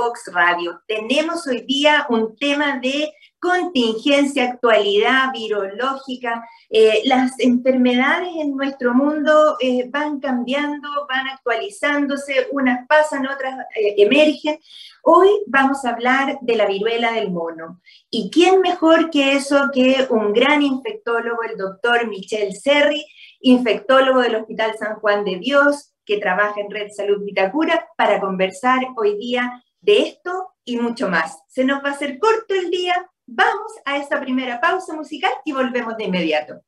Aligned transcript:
Vox 0.00 0.30
Radio. 0.32 0.80
Tenemos 0.86 1.46
hoy 1.46 1.60
día 1.66 2.06
un 2.08 2.34
tema 2.36 2.78
de 2.78 3.12
contingencia, 3.38 4.44
actualidad 4.44 5.30
virológica. 5.30 6.42
Eh, 6.70 7.02
las 7.04 7.38
enfermedades 7.38 8.30
en 8.38 8.56
nuestro 8.56 8.94
mundo 8.94 9.58
eh, 9.60 9.90
van 9.90 10.18
cambiando, 10.18 10.88
van 11.06 11.26
actualizándose, 11.26 12.48
unas 12.52 12.86
pasan, 12.88 13.26
otras 13.26 13.58
eh, 13.76 13.96
emergen. 13.98 14.58
Hoy 15.02 15.28
vamos 15.46 15.84
a 15.84 15.90
hablar 15.90 16.38
de 16.40 16.56
la 16.56 16.64
viruela 16.64 17.12
del 17.12 17.30
mono. 17.30 17.82
¿Y 18.08 18.30
quién 18.30 18.62
mejor 18.62 19.10
que 19.10 19.32
eso 19.32 19.68
que 19.70 20.06
un 20.08 20.32
gran 20.32 20.62
infectólogo, 20.62 21.42
el 21.42 21.58
doctor 21.58 22.08
Michel 22.08 22.54
Serri, 22.54 23.04
infectólogo 23.40 24.20
del 24.20 24.36
Hospital 24.36 24.76
San 24.78 24.94
Juan 24.94 25.24
de 25.24 25.36
Dios, 25.36 25.92
que 26.06 26.16
trabaja 26.16 26.58
en 26.58 26.70
Red 26.70 26.88
Salud 26.90 27.22
Vitacura, 27.22 27.86
para 27.98 28.18
conversar 28.18 28.80
hoy 28.96 29.18
día 29.18 29.62
de 29.80 30.02
esto 30.02 30.54
y 30.64 30.76
mucho 30.78 31.08
más. 31.08 31.38
Se 31.48 31.64
nos 31.64 31.82
va 31.84 31.90
a 31.90 31.92
hacer 31.92 32.18
corto 32.18 32.54
el 32.54 32.70
día, 32.70 33.10
Vamos 33.32 33.70
a 33.84 33.96
esta 33.96 34.20
primera 34.20 34.60
pausa 34.60 34.92
musical 34.92 35.30
y 35.44 35.52
volvemos 35.52 35.96
de 35.96 36.02
inmediato. 36.02 36.62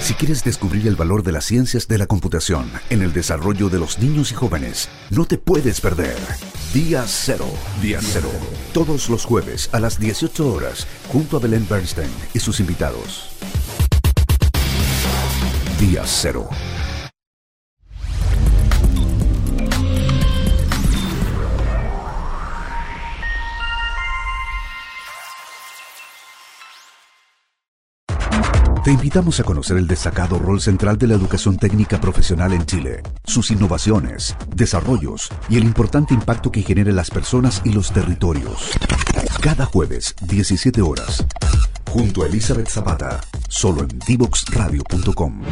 Si 0.00 0.14
quieres 0.14 0.42
descubrir 0.42 0.88
el 0.88 0.96
valor 0.96 1.22
de 1.22 1.32
las 1.32 1.44
ciencias 1.44 1.86
de 1.86 1.98
la 1.98 2.06
computación 2.06 2.72
en 2.88 3.02
el 3.02 3.12
desarrollo 3.12 3.68
de 3.68 3.78
los 3.78 3.98
niños 3.98 4.32
y 4.32 4.34
jóvenes, 4.34 4.88
no 5.10 5.26
te 5.26 5.36
puedes 5.36 5.82
perder. 5.82 6.16
Día 6.72 7.04
Cero. 7.06 7.46
Día 7.82 7.98
Cero. 8.00 8.30
Todos 8.72 9.10
los 9.10 9.26
jueves 9.26 9.68
a 9.74 9.80
las 9.80 10.00
18 10.00 10.50
horas, 10.50 10.86
junto 11.12 11.36
a 11.36 11.40
Belén 11.40 11.66
Bernstein 11.68 12.10
y 12.32 12.38
sus 12.38 12.58
invitados. 12.60 13.36
Día 15.78 16.04
Cero 16.06 16.48
Te 28.86 28.92
invitamos 28.92 29.40
a 29.40 29.42
conocer 29.42 29.78
el 29.78 29.88
destacado 29.88 30.38
rol 30.38 30.60
central 30.60 30.96
de 30.96 31.08
la 31.08 31.14
educación 31.14 31.56
técnica 31.56 32.00
profesional 32.00 32.52
en 32.52 32.64
Chile, 32.66 33.02
sus 33.24 33.50
innovaciones, 33.50 34.36
desarrollos 34.54 35.28
y 35.48 35.56
el 35.56 35.64
importante 35.64 36.14
impacto 36.14 36.52
que 36.52 36.62
genera 36.62 36.90
en 36.90 36.94
las 36.94 37.10
personas 37.10 37.62
y 37.64 37.72
los 37.72 37.92
territorios. 37.92 38.78
Cada 39.42 39.64
jueves, 39.64 40.14
17 40.28 40.82
horas, 40.82 41.26
junto 41.90 42.22
a 42.22 42.26
Elizabeth 42.28 42.68
Zapata, 42.68 43.18
solo 43.48 43.80
en 43.80 43.98
divoxradio.com. 44.06 45.42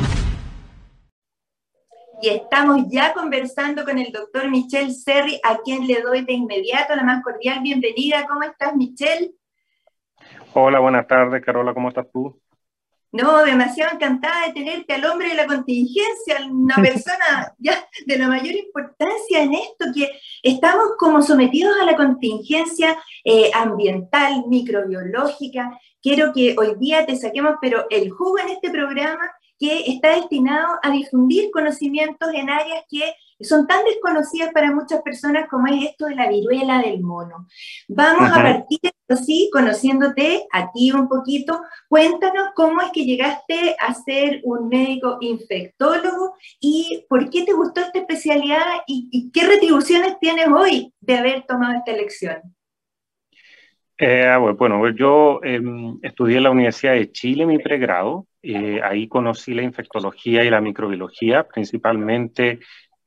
Y 2.22 2.28
estamos 2.28 2.84
ya 2.88 3.14
conversando 3.14 3.84
con 3.84 3.98
el 3.98 4.12
doctor 4.12 4.48
Michel 4.48 4.94
Serri, 4.94 5.40
a 5.42 5.56
quien 5.56 5.88
le 5.88 6.02
doy 6.02 6.24
de 6.24 6.34
inmediato 6.34 6.94
la 6.94 7.02
más 7.02 7.24
cordial 7.24 7.62
bienvenida. 7.64 8.28
¿Cómo 8.28 8.44
estás, 8.44 8.76
Michel? 8.76 9.34
Hola, 10.52 10.78
buenas 10.78 11.08
tardes, 11.08 11.44
Carola, 11.44 11.74
¿cómo 11.74 11.88
estás 11.88 12.06
tú? 12.12 12.40
No, 13.14 13.44
demasiado 13.44 13.94
encantada 13.94 14.48
de 14.48 14.54
tenerte 14.54 14.92
al 14.92 15.04
hombre 15.04 15.28
de 15.28 15.36
la 15.36 15.46
contingencia, 15.46 16.44
una 16.50 16.74
persona 16.74 17.54
ya 17.58 17.88
de 18.06 18.18
la 18.18 18.26
mayor 18.26 18.56
importancia 18.56 19.40
en 19.40 19.54
esto, 19.54 19.86
que 19.94 20.10
estamos 20.42 20.96
como 20.98 21.22
sometidos 21.22 21.76
a 21.80 21.84
la 21.84 21.94
contingencia 21.94 22.98
eh, 23.22 23.52
ambiental, 23.54 24.42
microbiológica. 24.48 25.78
Quiero 26.02 26.32
que 26.32 26.56
hoy 26.58 26.74
día 26.80 27.06
te 27.06 27.14
saquemos, 27.14 27.54
pero 27.60 27.86
el 27.88 28.10
jugo 28.10 28.40
en 28.40 28.48
este 28.48 28.70
programa 28.70 29.30
que 29.60 29.92
está 29.92 30.16
destinado 30.16 30.80
a 30.82 30.90
difundir 30.90 31.52
conocimientos 31.52 32.28
en 32.34 32.50
áreas 32.50 32.82
que 32.90 33.14
son 33.40 33.66
tan 33.66 33.84
desconocidas 33.84 34.52
para 34.52 34.72
muchas 34.72 35.02
personas 35.02 35.48
como 35.48 35.66
es 35.68 35.90
esto 35.90 36.06
de 36.06 36.14
la 36.14 36.28
viruela 36.28 36.80
del 36.80 37.00
mono. 37.00 37.46
Vamos 37.88 38.30
a 38.30 38.42
partir 38.42 38.80
así, 39.08 39.50
conociéndote 39.52 40.46
a 40.52 40.70
ti 40.72 40.92
un 40.92 41.08
poquito. 41.08 41.60
Cuéntanos 41.88 42.50
cómo 42.54 42.80
es 42.80 42.90
que 42.92 43.04
llegaste 43.04 43.76
a 43.80 43.94
ser 43.94 44.40
un 44.44 44.68
médico 44.68 45.18
infectólogo 45.20 46.34
y 46.60 47.04
por 47.08 47.30
qué 47.30 47.44
te 47.44 47.52
gustó 47.52 47.80
esta 47.80 47.98
especialidad 47.98 48.64
y, 48.86 49.30
qué 49.32 49.46
retribuciones 49.46 50.18
tienes 50.20 50.48
hoy 50.48 50.92
de 51.00 51.18
haber 51.18 51.44
tomado 51.46 51.74
esta 51.74 51.92
elección. 51.92 52.40
Eh, 53.96 54.26
ah, 54.26 54.38
bueno, 54.38 54.88
yo 54.90 55.40
em, 55.44 55.98
estudié 56.02 56.38
en 56.38 56.42
la 56.42 56.50
Universidad 56.50 56.94
de 56.94 57.12
Chile 57.12 57.46
mi 57.46 57.58
pregrado. 57.58 58.26
Eh, 58.42 58.80
ahí 58.82 59.08
conocí 59.08 59.54
la 59.54 59.62
infectología 59.62 60.44
y 60.44 60.50
la 60.50 60.60
microbiología, 60.60 61.46
principalmente 61.46 62.58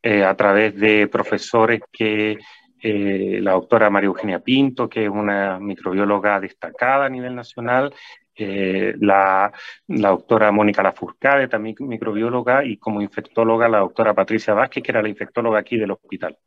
eh, 0.02 0.24
a 0.24 0.36
través 0.36 0.76
de 0.76 1.08
profesores 1.08 1.82
que 1.92 2.38
eh, 2.80 3.40
la 3.42 3.54
doctora 3.54 3.90
María 3.90 4.08
Eugenia 4.08 4.40
Pinto, 4.40 4.88
que 4.88 5.06
es 5.06 5.10
una 5.10 5.60
microbióloga 5.60 6.40
destacada 6.40 7.06
a 7.06 7.10
nivel 7.10 7.36
nacional, 7.36 7.94
eh, 8.36 8.94
la, 9.00 9.52
la, 9.88 10.10
doctora 10.10 10.52
Mónica 10.52 10.84
Lafurcade, 10.84 11.48
también 11.48 11.76
microbióloga, 11.80 12.64
y 12.64 12.78
como 12.78 13.02
infectóloga 13.02 13.68
la 13.68 13.80
doctora 13.80 14.14
Patricia 14.14 14.54
Vázquez, 14.54 14.84
que 14.84 14.92
era 14.92 15.02
la 15.02 15.10
infectóloga 15.10 15.60
aquí 15.60 15.78
del 15.78 15.92
hospital. 15.92 16.38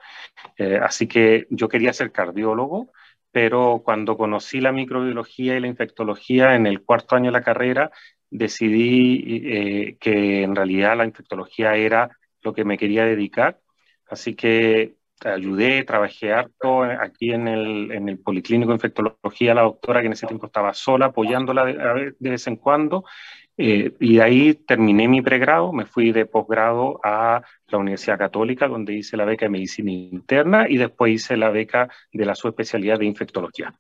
así 0.83 1.09
que 1.09 1.47
yo 1.51 1.69
quería 1.69 1.93
ser 1.93 2.13
cardiólogo, 2.13 2.93
pero 3.33 3.83
cuando 3.85 4.17
conocí 4.17 4.61
la 4.61 4.73
microbiología 4.73 5.57
y 5.57 5.61
la 5.61 5.67
infectología 5.67 6.55
en 6.55 6.67
el 6.67 6.83
cuarto 6.83 7.17
año 7.17 7.27
de 7.27 7.33
la 7.33 7.43
carrera, 7.43 7.91
decidí 8.31 9.97
que 10.01 10.43
en 10.45 10.55
realidad 10.55 10.97
la 10.97 11.05
infectología 11.05 11.75
era 11.75 12.11
lo 12.43 12.53
que 12.53 12.65
me 12.65 12.79
quería 12.79 13.05
dedicar. 13.05 13.61
Así 14.07 14.35
que 14.35 14.97
ayudé, 15.25 15.85
trabajé 15.85 16.33
harto 16.33 16.83
aquí 16.83 17.33
en 17.33 17.49
el, 17.49 17.93
en 17.93 18.09
el 18.09 18.19
Policlínico 18.19 18.71
de 18.71 18.77
Infectología, 18.77 19.55
la 19.55 19.63
doctora 19.63 20.01
que 20.01 20.07
en 20.07 20.15
ese 20.15 20.27
tiempo 20.27 20.47
estaba 20.47 20.73
sola, 20.73 21.07
apoyándola 21.07 21.65
de, 21.65 22.15
vez 22.19 22.47
en 22.47 22.57
cuando. 22.57 23.05
Eh, 23.57 23.93
y 24.01 24.17
de 24.17 24.23
ahí 24.23 24.55
terminé 24.55 25.07
mi 25.07 25.21
pregrado, 25.21 25.73
me 25.73 25.85
fui 25.85 26.13
de 26.13 26.25
posgrado 26.25 26.99
a 27.05 27.43
la 27.67 27.79
Universidad 27.79 28.19
Católica, 28.19 28.69
donde 28.69 28.95
hice 28.95 29.19
la 29.19 29.27
beca 29.27 29.45
de 29.45 29.51
medicina 29.51 29.91
interna 29.91 30.67
y 30.69 30.79
después 30.79 31.13
hice 31.13 31.37
la 31.37 31.51
beca 31.51 31.91
de 32.11 32.25
la 32.25 32.35
subespecialidad 32.35 32.99
de 32.99 33.07
infectología. 33.07 33.75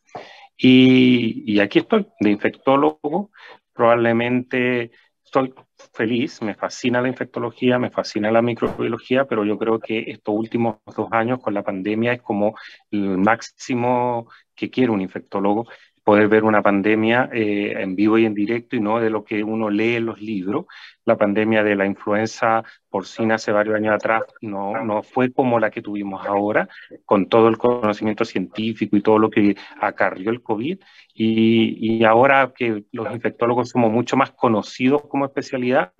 Y, 0.56 1.44
y 1.46 1.60
aquí 1.60 1.78
estoy, 1.78 2.06
de 2.20 2.30
infectólogo, 2.30 3.30
probablemente 3.72 4.90
estoy 5.30 5.54
feliz, 5.94 6.42
me 6.42 6.56
fascina 6.56 7.00
la 7.00 7.08
infectología, 7.08 7.78
me 7.78 7.90
fascina 7.90 8.32
la 8.32 8.42
microbiología, 8.42 9.26
pero 9.26 9.44
yo 9.44 9.56
creo 9.58 9.78
que 9.78 10.10
estos 10.10 10.34
últimos 10.34 10.78
dos 10.96 11.08
años 11.12 11.38
con 11.40 11.54
la 11.54 11.62
pandemia 11.62 12.14
es 12.14 12.22
como 12.22 12.56
el 12.90 13.16
máximo 13.16 14.28
que 14.56 14.70
quiere 14.70 14.90
un 14.90 15.00
infectólogo, 15.00 15.68
poder 16.04 16.28
ver 16.28 16.44
una 16.44 16.62
pandemia 16.62 17.28
eh, 17.32 17.74
en 17.76 17.94
vivo 17.94 18.18
y 18.18 18.24
en 18.26 18.34
directo 18.34 18.76
y 18.76 18.80
no 18.80 19.00
de 19.00 19.10
lo 19.10 19.24
que 19.24 19.44
uno 19.44 19.70
lee 19.70 19.96
en 19.96 20.06
los 20.06 20.20
libros. 20.20 20.66
La 21.04 21.16
pandemia 21.16 21.62
de 21.62 21.76
la 21.76 21.86
influenza 21.86 22.62
porcina 22.88 23.36
hace 23.36 23.52
varios 23.52 23.76
años 23.76 23.94
atrás 23.94 24.22
no, 24.40 24.82
no 24.84 25.02
fue 25.02 25.32
como 25.32 25.58
la 25.58 25.70
que 25.70 25.82
tuvimos 25.82 26.26
ahora, 26.26 26.68
con 27.04 27.28
todo 27.28 27.48
el 27.48 27.58
conocimiento 27.58 28.24
científico 28.24 28.96
y 28.96 29.02
todo 29.02 29.18
lo 29.18 29.30
que 29.30 29.56
acarrió 29.80 30.30
el 30.30 30.42
COVID. 30.42 30.78
Y, 31.14 31.96
y 31.98 32.04
ahora 32.04 32.52
que 32.54 32.84
los 32.92 33.12
infectólogos 33.12 33.68
somos 33.70 33.92
mucho 33.92 34.16
más 34.16 34.32
conocidos 34.32 35.02
como 35.08 35.26
especialidad, 35.26 35.92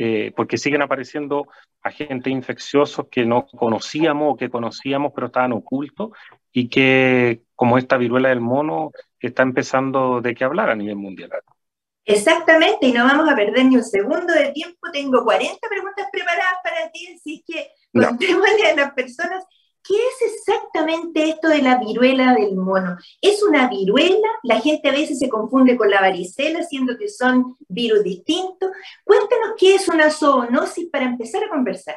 eh, 0.00 0.32
porque 0.36 0.58
siguen 0.58 0.82
apareciendo 0.82 1.48
agentes 1.82 2.32
infecciosos 2.32 3.06
que 3.10 3.24
no 3.24 3.46
conocíamos 3.46 4.32
o 4.32 4.36
que 4.36 4.48
conocíamos 4.48 5.12
pero 5.12 5.26
estaban 5.26 5.52
ocultos 5.52 6.10
y 6.52 6.68
que 6.68 7.42
como 7.56 7.78
esta 7.78 7.96
viruela 7.96 8.28
del 8.28 8.40
mono 8.40 8.92
está 9.26 9.42
empezando 9.42 10.20
de 10.20 10.34
qué 10.34 10.44
hablar 10.44 10.70
a 10.70 10.76
nivel 10.76 10.96
mundial. 10.96 11.30
Exactamente, 12.04 12.86
y 12.86 12.92
no 12.92 13.04
vamos 13.04 13.28
a 13.28 13.36
perder 13.36 13.66
ni 13.66 13.76
un 13.76 13.84
segundo 13.84 14.32
de 14.32 14.52
tiempo. 14.52 14.78
Tengo 14.92 15.24
40 15.24 15.68
preguntas 15.68 16.06
preparadas 16.10 16.54
para 16.62 16.90
ti, 16.90 17.06
así 17.14 17.44
que 17.46 17.70
contémosle 17.92 18.70
a 18.70 18.76
las 18.76 18.92
personas 18.94 19.44
¿Qué 19.88 19.94
es 19.94 20.32
exactamente 20.32 21.30
esto 21.30 21.48
de 21.48 21.62
la 21.62 21.78
viruela 21.78 22.34
del 22.34 22.56
mono? 22.56 22.98
¿Es 23.22 23.42
una 23.42 23.68
viruela? 23.68 24.28
La 24.42 24.60
gente 24.60 24.90
a 24.90 24.92
veces 24.92 25.18
se 25.18 25.30
confunde 25.30 25.78
con 25.78 25.88
la 25.88 26.02
varicela, 26.02 26.62
siendo 26.62 26.98
que 26.98 27.08
son 27.08 27.56
virus 27.68 28.02
distintos. 28.04 28.70
Cuéntanos 29.02 29.54
qué 29.56 29.76
es 29.76 29.88
una 29.88 30.10
zoonosis 30.10 30.90
para 30.90 31.06
empezar 31.06 31.42
a 31.44 31.48
conversar. 31.48 31.96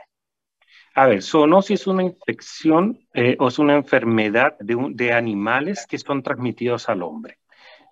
A 0.93 1.05
ver, 1.05 1.21
zoonosis 1.23 1.81
es 1.81 1.87
una 1.87 2.03
infección 2.03 2.99
eh, 3.13 3.37
o 3.39 3.47
es 3.47 3.59
una 3.59 3.75
enfermedad 3.75 4.57
de, 4.59 4.77
de 4.91 5.13
animales 5.13 5.87
que 5.87 5.97
son 5.97 6.21
transmitidos 6.21 6.89
al 6.89 7.01
hombre. 7.01 7.37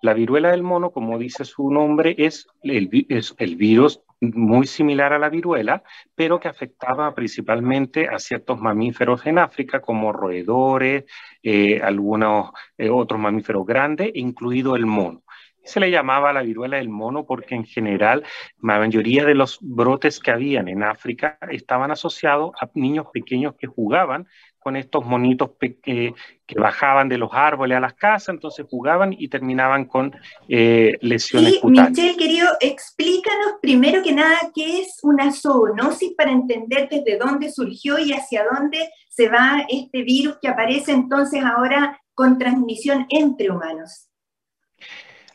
La 0.02 0.14
viruela 0.14 0.50
del 0.50 0.62
mono, 0.62 0.90
como 0.90 1.18
dice 1.18 1.44
su 1.44 1.70
nombre, 1.70 2.14
es 2.18 2.46
el, 2.62 2.88
es 3.08 3.34
el 3.38 3.56
virus 3.56 4.02
muy 4.20 4.66
similar 4.66 5.12
a 5.12 5.18
la 5.18 5.30
viruela, 5.30 5.82
pero 6.14 6.40
que 6.40 6.48
afectaba 6.48 7.14
principalmente 7.14 8.08
a 8.08 8.18
ciertos 8.18 8.60
mamíferos 8.60 9.24
en 9.26 9.38
África, 9.38 9.80
como 9.80 10.12
roedores, 10.12 11.04
eh, 11.42 11.80
algunos 11.82 12.50
eh, 12.76 12.90
otros 12.90 13.20
mamíferos 13.20 13.66
grandes, 13.66 14.10
incluido 14.14 14.76
el 14.76 14.86
mono. 14.86 15.22
Se 15.64 15.80
le 15.80 15.90
llamaba 15.90 16.32
la 16.32 16.42
viruela 16.42 16.78
del 16.78 16.88
mono 16.88 17.26
porque 17.26 17.54
en 17.54 17.64
general 17.64 18.24
la 18.62 18.78
mayoría 18.78 19.24
de 19.24 19.34
los 19.34 19.58
brotes 19.60 20.18
que 20.20 20.30
habían 20.30 20.68
en 20.68 20.82
África 20.82 21.38
estaban 21.50 21.90
asociados 21.90 22.52
a 22.60 22.68
niños 22.74 23.06
pequeños 23.12 23.54
que 23.58 23.66
jugaban 23.66 24.26
con 24.60 24.76
estos 24.76 25.04
monitos 25.04 25.50
que, 25.82 26.14
bajaban 26.56 27.08
de 27.08 27.16
los 27.16 27.30
árboles 27.32 27.78
a 27.78 27.80
las 27.80 27.94
casas, 27.94 28.34
entonces 28.34 28.66
jugaban 28.68 29.14
y 29.16 29.28
terminaban 29.28 29.86
con 29.86 30.14
eh, 30.48 30.98
lesiones 31.00 31.60
y, 31.62 31.66
Michelle, 31.66 32.16
querido, 32.16 32.48
explícanos 32.60 33.54
primero 33.62 34.02
que 34.02 34.12
nada 34.12 34.36
qué 34.54 34.80
es 34.80 34.98
una 35.02 35.32
zoonosis 35.32 36.12
para 36.16 36.32
entender 36.32 36.88
desde 36.90 37.16
dónde 37.16 37.50
surgió 37.50 37.98
y 37.98 38.12
hacia 38.12 38.44
dónde 38.52 38.90
se 39.08 39.28
va 39.28 39.64
este 39.68 40.02
virus 40.02 40.38
que 40.42 40.48
aparece 40.48 40.92
entonces 40.92 41.42
ahora 41.42 41.98
con 42.14 42.36
transmisión 42.38 43.06
entre 43.08 43.50
humanos. 43.50 44.09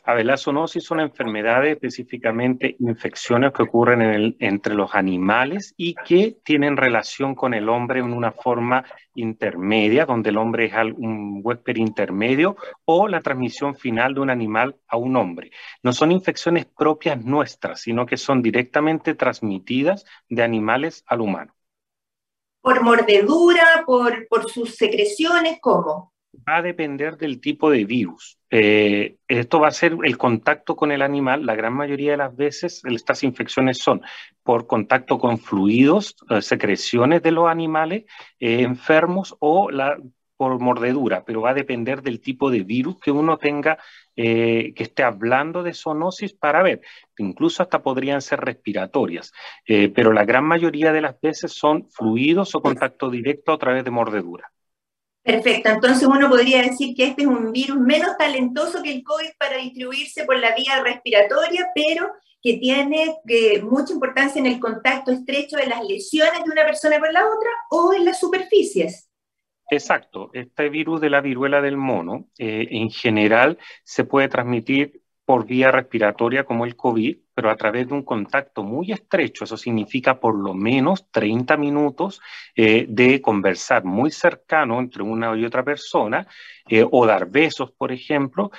A 0.08 0.14
ver, 0.14 0.24
las 0.24 0.42
zoonosis 0.42 0.84
son 0.84 1.00
enfermedades, 1.00 1.72
específicamente 1.72 2.76
infecciones 2.78 3.52
que 3.52 3.64
ocurren 3.64 4.36
entre 4.38 4.72
los 4.76 4.94
animales 4.94 5.74
y 5.76 5.96
que 5.96 6.36
tienen 6.44 6.76
relación 6.76 7.34
con 7.34 7.54
el 7.54 7.68
hombre 7.68 7.98
en 7.98 8.12
una 8.12 8.30
forma 8.30 8.84
intermedia, 9.16 10.06
donde 10.06 10.30
el 10.30 10.36
hombre 10.36 10.66
es 10.66 10.74
un 10.96 11.40
huésped 11.42 11.74
intermedio, 11.74 12.56
o 12.84 13.08
la 13.08 13.20
transmisión 13.20 13.74
final 13.74 14.14
de 14.14 14.20
un 14.20 14.30
animal 14.30 14.76
a 14.86 14.96
un 14.96 15.16
hombre. 15.16 15.50
No 15.82 15.92
son 15.92 16.12
infecciones 16.12 16.66
propias 16.66 17.24
nuestras, 17.24 17.80
sino 17.80 18.06
que 18.06 18.16
son 18.16 18.42
directamente 18.42 19.14
transmitidas 19.14 20.04
de 20.28 20.44
animales 20.44 21.02
al 21.08 21.22
humano. 21.22 21.52
¿Por 22.60 22.80
mordedura, 22.80 23.82
por, 23.84 24.28
por 24.28 24.48
sus 24.48 24.76
secreciones? 24.76 25.58
¿Cómo? 25.60 26.12
Va 26.48 26.58
a 26.58 26.62
depender 26.62 27.16
del 27.16 27.40
tipo 27.40 27.70
de 27.70 27.84
virus. 27.84 28.35
Eh, 28.50 29.16
esto 29.26 29.58
va 29.60 29.68
a 29.68 29.72
ser 29.72 29.96
el 30.04 30.16
contacto 30.16 30.76
con 30.76 30.92
el 30.92 31.02
animal. 31.02 31.44
La 31.46 31.54
gran 31.54 31.72
mayoría 31.74 32.12
de 32.12 32.16
las 32.18 32.36
veces 32.36 32.82
estas 32.84 33.22
infecciones 33.24 33.78
son 33.78 34.02
por 34.42 34.66
contacto 34.66 35.18
con 35.18 35.38
fluidos, 35.38 36.16
eh, 36.30 36.42
secreciones 36.42 37.22
de 37.22 37.32
los 37.32 37.48
animales 37.48 38.04
eh, 38.38 38.62
enfermos 38.62 39.36
o 39.40 39.68
por 40.36 40.60
mordedura, 40.60 41.24
pero 41.24 41.40
va 41.40 41.50
a 41.50 41.54
depender 41.54 42.02
del 42.02 42.20
tipo 42.20 42.50
de 42.50 42.62
virus 42.62 43.00
que 43.00 43.10
uno 43.10 43.38
tenga 43.38 43.78
que 44.14 44.74
esté 44.78 45.02
hablando 45.02 45.62
de 45.62 45.74
zoonosis 45.74 46.32
para 46.32 46.62
ver. 46.62 46.80
Incluso 47.18 47.62
hasta 47.62 47.82
podrían 47.82 48.22
ser 48.22 48.40
respiratorias, 48.40 49.32
pero 49.66 50.12
la 50.12 50.24
gran 50.24 50.44
mayoría 50.44 50.90
de 50.92 51.02
las 51.02 51.20
veces 51.20 51.52
son 51.52 51.90
fluidos 51.90 52.54
o 52.54 52.62
contacto 52.62 53.10
directo 53.10 53.52
a 53.52 53.58
través 53.58 53.84
de 53.84 53.90
mordedura. 53.90 54.50
Perfecto, 55.26 55.70
entonces 55.70 56.06
uno 56.06 56.28
podría 56.28 56.62
decir 56.62 56.94
que 56.94 57.06
este 57.06 57.22
es 57.22 57.26
un 57.26 57.50
virus 57.50 57.80
menos 57.80 58.16
talentoso 58.16 58.80
que 58.80 58.92
el 58.92 59.02
COVID 59.02 59.30
para 59.36 59.56
distribuirse 59.56 60.24
por 60.24 60.38
la 60.38 60.54
vía 60.54 60.80
respiratoria, 60.84 61.66
pero 61.74 62.12
que 62.40 62.58
tiene 62.58 63.16
eh, 63.26 63.60
mucha 63.60 63.92
importancia 63.92 64.38
en 64.38 64.46
el 64.46 64.60
contacto 64.60 65.10
estrecho 65.10 65.56
de 65.56 65.66
las 65.66 65.82
lesiones 65.82 66.44
de 66.44 66.50
una 66.52 66.64
persona 66.64 67.00
con 67.00 67.12
la 67.12 67.26
otra 67.26 67.50
o 67.72 67.92
en 67.92 68.04
las 68.04 68.20
superficies. 68.20 69.10
Exacto, 69.68 70.30
este 70.32 70.68
virus 70.68 71.00
de 71.00 71.10
la 71.10 71.20
viruela 71.20 71.60
del 71.60 71.76
mono 71.76 72.28
eh, 72.38 72.68
en 72.70 72.90
general 72.90 73.58
se 73.82 74.04
puede 74.04 74.28
transmitir 74.28 75.02
por 75.24 75.44
vía 75.44 75.72
respiratoria 75.72 76.44
como 76.44 76.66
el 76.66 76.76
COVID, 76.76 77.18
pero 77.36 77.50
a 77.50 77.56
través 77.56 77.86
de 77.86 77.92
un 77.92 78.02
contacto 78.02 78.62
muy 78.62 78.92
estrecho, 78.92 79.44
eso 79.44 79.58
significa 79.58 80.18
por 80.18 80.34
lo 80.34 80.54
menos 80.54 81.10
30 81.10 81.58
minutos 81.58 82.22
eh, 82.54 82.86
de 82.88 83.20
conversar 83.20 83.84
muy 83.84 84.10
cercano 84.10 84.80
entre 84.80 85.02
una 85.02 85.36
y 85.36 85.44
otra 85.44 85.62
persona, 85.62 86.26
eh, 86.66 86.82
o 86.90 87.04
dar 87.04 87.28
besos, 87.30 87.72
por 87.72 87.92
ejemplo, 87.92 88.50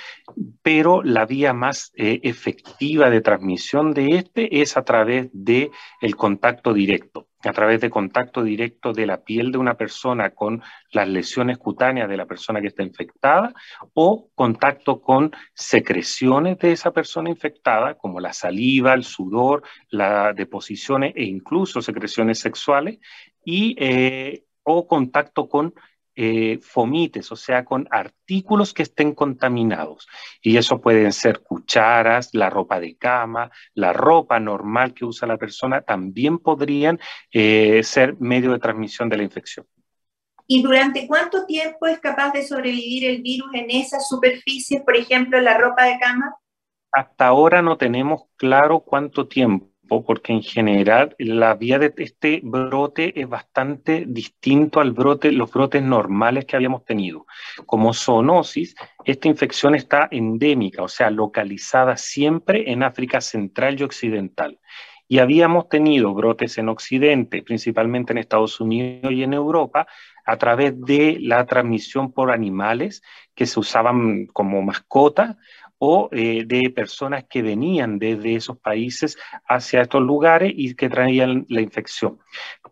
pero 0.61 1.01
la 1.01 1.25
vía 1.25 1.53
más 1.53 1.91
eh, 1.95 2.19
efectiva 2.21 3.09
de 3.09 3.21
transmisión 3.21 3.95
de 3.95 4.09
este 4.09 4.61
es 4.61 4.77
a 4.77 4.83
través 4.83 5.29
del 5.33 5.71
el 5.99 6.15
contacto 6.15 6.71
directo 6.71 7.26
a 7.43 7.53
través 7.53 7.81
de 7.81 7.89
contacto 7.89 8.43
directo 8.43 8.93
de 8.93 9.05
la 9.05 9.23
piel 9.23 9.51
de 9.51 9.57
una 9.57 9.75
persona 9.75 10.31
con 10.31 10.63
las 10.91 11.07
lesiones 11.07 11.57
cutáneas 11.57 12.09
de 12.09 12.17
la 12.17 12.25
persona 12.25 12.61
que 12.61 12.67
está 12.67 12.83
infectada 12.83 13.53
o 13.93 14.29
contacto 14.33 15.01
con 15.01 15.31
secreciones 15.53 16.57
de 16.57 16.71
esa 16.71 16.91
persona 16.91 17.29
infectada, 17.29 17.95
como 17.95 18.19
la 18.19 18.33
saliva, 18.33 18.93
el 18.93 19.03
sudor, 19.03 19.63
las 19.89 20.35
deposiciones 20.35 21.13
e 21.15 21.25
incluso 21.25 21.81
secreciones 21.81 22.39
sexuales, 22.39 22.99
y, 23.45 23.75
eh, 23.79 24.43
o 24.63 24.87
contacto 24.87 25.47
con 25.47 25.73
eh, 26.19 26.57
fomites, 26.63 27.31
o 27.31 27.35
sea, 27.35 27.63
con 27.63 27.87
artículos 27.91 28.73
que 28.73 28.81
estén 28.81 29.13
contaminados. 29.13 30.07
Y 30.41 30.57
eso 30.57 30.81
pueden 30.81 31.13
ser 31.13 31.41
cucharas, 31.41 32.31
la 32.33 32.49
ropa 32.49 32.79
de 32.79 32.97
cama, 32.97 33.51
la 33.75 33.93
ropa 33.93 34.39
normal 34.39 34.95
que 34.95 35.05
usa 35.05 35.27
la 35.27 35.37
persona, 35.37 35.81
también 35.81 36.39
podrían 36.39 36.99
eh, 37.31 37.83
ser 37.83 38.15
medio 38.19 38.51
de 38.51 38.57
transmisión 38.57 39.09
de 39.09 39.17
la 39.17 39.23
infección. 39.23 39.67
¿Y 40.47 40.63
durante 40.63 41.05
cuánto 41.05 41.45
tiempo 41.45 41.85
es 41.85 41.99
capaz 41.99 42.31
de 42.31 42.47
sobrevivir 42.47 43.05
el 43.05 43.21
virus 43.21 43.53
en 43.53 43.69
esas 43.69 44.07
superficies, 44.07 44.81
por 44.81 44.95
ejemplo, 44.95 45.39
la 45.39 45.55
ropa 45.55 45.83
de 45.83 45.99
cama? 45.99 46.33
Hasta 46.91 47.27
ahora 47.27 47.61
no 47.61 47.77
tenemos 47.77 48.23
claro 48.37 48.79
cuánto 48.79 49.27
tiempo 49.27 49.69
porque 49.87 50.33
en 50.33 50.43
general 50.43 51.15
la 51.17 51.55
vía 51.55 51.79
de 51.79 51.93
este 51.97 52.41
brote 52.43 53.19
es 53.19 53.27
bastante 53.27 54.05
distinto 54.07 54.79
al 54.79 54.91
brote, 54.91 55.31
los 55.31 55.51
brotes 55.51 55.81
normales 55.81 56.45
que 56.45 56.55
habíamos 56.55 56.85
tenido. 56.85 57.25
Como 57.65 57.93
zoonosis, 57.93 58.75
esta 59.05 59.27
infección 59.27 59.75
está 59.75 60.07
endémica, 60.11 60.83
o 60.83 60.87
sea, 60.87 61.09
localizada 61.09 61.97
siempre 61.97 62.71
en 62.71 62.83
África 62.83 63.21
Central 63.21 63.79
y 63.79 63.83
Occidental. 63.83 64.59
Y 65.07 65.19
habíamos 65.19 65.69
tenido 65.69 66.13
brotes 66.13 66.57
en 66.57 66.67
Occidente, 66.67 67.41
principalmente 67.41 68.11
en 68.11 68.17
Estados 68.17 68.59
Unidos 68.59 69.13
y 69.13 69.23
en 69.23 69.33
Europa, 69.33 69.87
a 70.25 70.37
través 70.37 70.79
de 70.81 71.17
la 71.21 71.45
transmisión 71.45 72.11
por 72.11 72.31
animales 72.31 73.01
que 73.37 73.45
se 73.45 73.59
usaban 73.59 74.25
como 74.33 74.63
mascota 74.63 75.37
o 75.77 76.09
eh, 76.11 76.43
de 76.43 76.71
personas 76.71 77.25
que 77.29 77.43
venían 77.43 77.99
desde 77.99 78.35
esos 78.35 78.57
países 78.57 79.15
hacia 79.47 79.81
estos 79.83 80.01
lugares 80.01 80.51
y 80.55 80.73
que 80.73 80.89
traían 80.89 81.45
la 81.47 81.61
infección. 81.61 82.17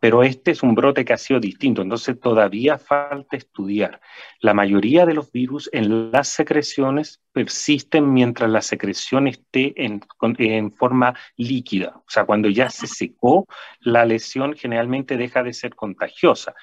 Pero 0.05 0.21
este 0.21 0.51
es 0.51 0.61
un 0.61 0.75
brote 0.75 1.03
que 1.03 1.13
ha 1.13 1.17
sido 1.17 1.39
distinto, 1.39 1.81
entonces 1.81 2.19
todavía 2.19 2.77
falta 2.77 3.37
estudiar. 3.37 3.99
La 4.39 4.53
mayoría 4.53 5.03
de 5.03 5.15
los 5.15 5.31
virus 5.31 5.67
en 5.73 6.11
las 6.11 6.27
secreciones 6.27 7.23
persisten 7.31 8.13
mientras 8.13 8.51
la 8.51 8.61
secreción 8.61 9.25
esté 9.25 9.73
en, 9.83 10.01
en 10.37 10.71
forma 10.71 11.15
líquida. 11.37 11.95
O 11.95 12.05
sea, 12.07 12.25
cuando 12.25 12.49
ya 12.49 12.69
se 12.69 12.85
secó, 12.85 13.47
la 13.79 14.05
lesión 14.05 14.53
generalmente 14.53 15.17
deja 15.17 15.41
de 15.41 15.53
ser 15.53 15.73
contagiosa 15.73 16.53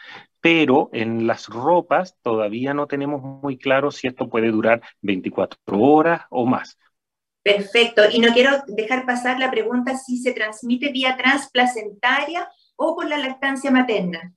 pero 0.41 0.89
en 0.93 1.27
las 1.27 1.49
ropas 1.49 2.17
todavía 2.23 2.75
no 2.75 2.87
tenemos 2.87 3.23
muy 3.23 3.59
claro 3.59 3.91
si 3.91 4.07
esto 4.07 4.29
puede 4.29 4.53
durar 4.53 4.83
24 5.01 5.59
horas 5.81 6.23
o 6.31 6.47
más. 6.47 6.79
Perfecto, 7.43 8.03
y 8.11 8.21
no 8.21 8.33
quiero 8.33 8.51
dejar 8.69 9.05
pasar 9.05 9.41
la 9.41 9.51
pregunta 9.51 9.97
si 9.97 10.19
se 10.19 10.33
transmite 10.33 10.93
vía 10.93 11.17
transplacentaria 11.17 12.49
o 12.77 12.95
por 12.95 13.09
la 13.09 13.19
lactancia 13.19 13.71
materna. 13.71 14.35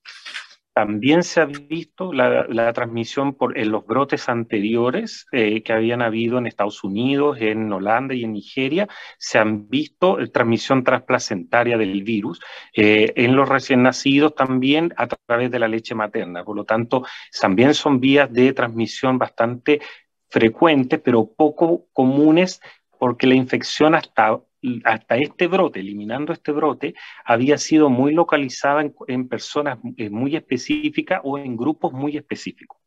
También 0.76 1.24
se 1.24 1.40
ha 1.40 1.46
visto 1.46 2.12
la, 2.12 2.74
transmisión 2.74 3.34
por, 3.34 3.58
en 3.58 3.72
los 3.72 3.86
brotes 3.86 4.28
anteriores 4.28 5.26
eh, 5.32 5.64
que 5.64 5.72
habían 5.72 6.02
habido 6.02 6.38
en 6.38 6.48
Estados 6.48 6.84
Unidos, 6.84 7.38
en 7.40 7.72
Holanda 7.72 8.14
y 8.14 8.26
en 8.26 8.34
Nigeria. 8.34 8.90
Se 9.18 9.40
han 9.40 9.70
visto 9.70 10.20
eh, 10.20 10.28
transmisión 10.28 10.84
transplacentaria 10.84 11.78
del 11.78 12.04
virus 12.04 12.42
eh, 12.74 13.14
en 13.16 13.38
los 13.38 13.48
recién 13.48 13.84
nacidos 13.84 14.36
también 14.36 14.94
a 14.98 15.08
través 15.08 15.50
de 15.50 15.60
la 15.60 15.70
leche 15.70 15.96
materna. 15.96 16.44
Por 16.44 16.58
lo 16.58 16.66
tanto, 16.66 17.06
también 17.40 17.74
son 17.74 18.02
vías 18.02 18.30
de 18.34 18.52
transmisión 18.52 19.18
bastante 19.18 19.80
frecuentes, 20.28 21.00
pero 21.00 21.26
poco 21.26 21.88
comunes 21.94 22.60
porque 23.00 23.28
la 23.28 23.36
infección 23.36 23.96
hasta 23.96 24.42
hasta 24.84 25.16
este 25.18 25.48
brote, 25.48 25.80
eliminando 25.80 26.34
este 26.34 26.52
brote, 26.52 26.96
había 27.24 27.58
sido 27.58 27.90
muy 27.90 28.14
localizada 28.14 28.84
en, 29.08 29.28
personas 29.28 29.80
eh, 29.98 30.10
muy 30.10 30.36
específicas 30.36 31.22
o 31.24 31.38
en 31.38 31.56
grupos 31.56 31.94
muy 31.94 32.18
específicos. 32.18 32.78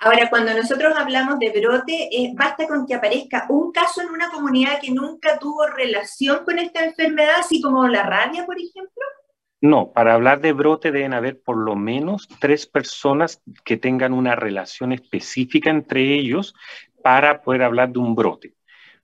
Ahora, 0.00 0.28
cuando 0.30 0.52
nosotros 0.54 0.94
hablamos 0.96 1.38
de 1.38 1.50
brote, 1.60 2.08
eh, 2.10 2.32
basta 2.34 2.66
con 2.66 2.86
que 2.86 2.94
aparezca 2.94 3.46
un 3.48 3.70
caso 3.70 4.02
en 4.02 4.08
una 4.08 4.30
comunidad 4.30 4.80
que 4.80 4.90
nunca 4.90 5.38
tuvo 5.38 5.66
relación 5.66 6.44
con 6.44 6.58
esta 6.58 6.84
enfermedad, 6.84 7.36
así 7.38 7.60
como 7.60 7.86
la 7.86 8.02
rabia, 8.02 8.44
por 8.44 8.56
ejemplo. 8.58 9.04
No, 9.60 9.92
para 9.92 10.14
hablar 10.14 10.40
de 10.40 10.52
brote 10.52 10.90
deben 10.90 11.14
haber 11.14 11.40
por 11.40 11.56
lo 11.56 11.76
menos 11.76 12.26
tres 12.40 12.66
personas 12.66 13.40
que 13.64 13.76
tengan 13.76 14.12
una 14.12 14.34
relación 14.34 14.92
específica 14.92 15.70
entre 15.70 16.14
ellos 16.14 16.52
para 17.00 17.42
poder 17.42 17.62
hablar 17.62 17.92
de 17.92 18.00
un 18.00 18.16
brote. 18.16 18.54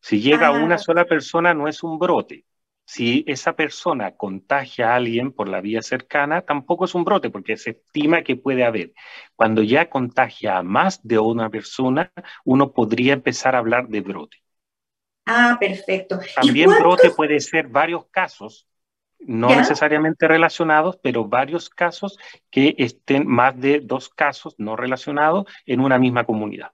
Si 0.00 0.20
llega 0.20 0.50
una 0.50 0.76
ah. 0.76 0.78
sola 0.78 1.04
persona, 1.04 1.54
no 1.54 1.68
es 1.68 1.82
un 1.82 1.98
brote. 1.98 2.44
Si 2.84 3.22
esa 3.26 3.54
persona 3.54 4.16
contagia 4.16 4.92
a 4.92 4.96
alguien 4.96 5.32
por 5.32 5.46
la 5.46 5.60
vía 5.60 5.82
cercana, 5.82 6.40
tampoco 6.42 6.86
es 6.86 6.94
un 6.94 7.04
brote, 7.04 7.28
porque 7.28 7.58
se 7.58 7.70
estima 7.70 8.22
que 8.22 8.36
puede 8.36 8.64
haber. 8.64 8.94
Cuando 9.36 9.62
ya 9.62 9.90
contagia 9.90 10.56
a 10.56 10.62
más 10.62 11.06
de 11.06 11.18
una 11.18 11.50
persona, 11.50 12.10
uno 12.44 12.72
podría 12.72 13.12
empezar 13.12 13.54
a 13.54 13.58
hablar 13.58 13.88
de 13.88 14.00
brote. 14.00 14.38
Ah, 15.26 15.58
perfecto. 15.60 16.18
También 16.34 16.70
brote 16.70 17.10
puede 17.10 17.40
ser 17.40 17.68
varios 17.68 18.06
casos, 18.06 18.66
no 19.18 19.48
necesariamente 19.48 20.26
relacionados, 20.26 20.98
pero 21.02 21.28
varios 21.28 21.68
casos 21.68 22.18
que 22.50 22.74
estén 22.78 23.26
más 23.26 23.60
de 23.60 23.80
dos 23.80 24.08
casos 24.08 24.54
no 24.56 24.76
relacionados 24.76 25.44
en 25.66 25.80
una 25.80 25.98
misma 25.98 26.24
comunidad. 26.24 26.72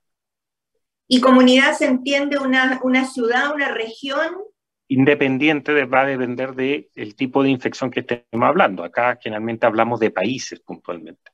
¿Y 1.07 1.21
comunidad 1.21 1.75
se 1.75 1.87
entiende 1.87 2.39
una, 2.39 2.81
una 2.83 3.05
ciudad, 3.07 3.55
una 3.55 3.69
región? 3.69 4.37
Independiente 4.89 5.85
va 5.85 6.03
a 6.03 6.07
depender 6.07 6.55
del 6.55 7.15
tipo 7.17 7.43
de 7.43 7.51
infección 7.51 7.91
que 7.91 8.01
estemos 8.01 8.49
hablando. 8.49 8.85
Acá 8.85 9.19
generalmente 9.21 9.67
hablamos 9.67 10.01
de 10.01 10.11
países 10.11 10.61
puntualmente. 10.61 11.31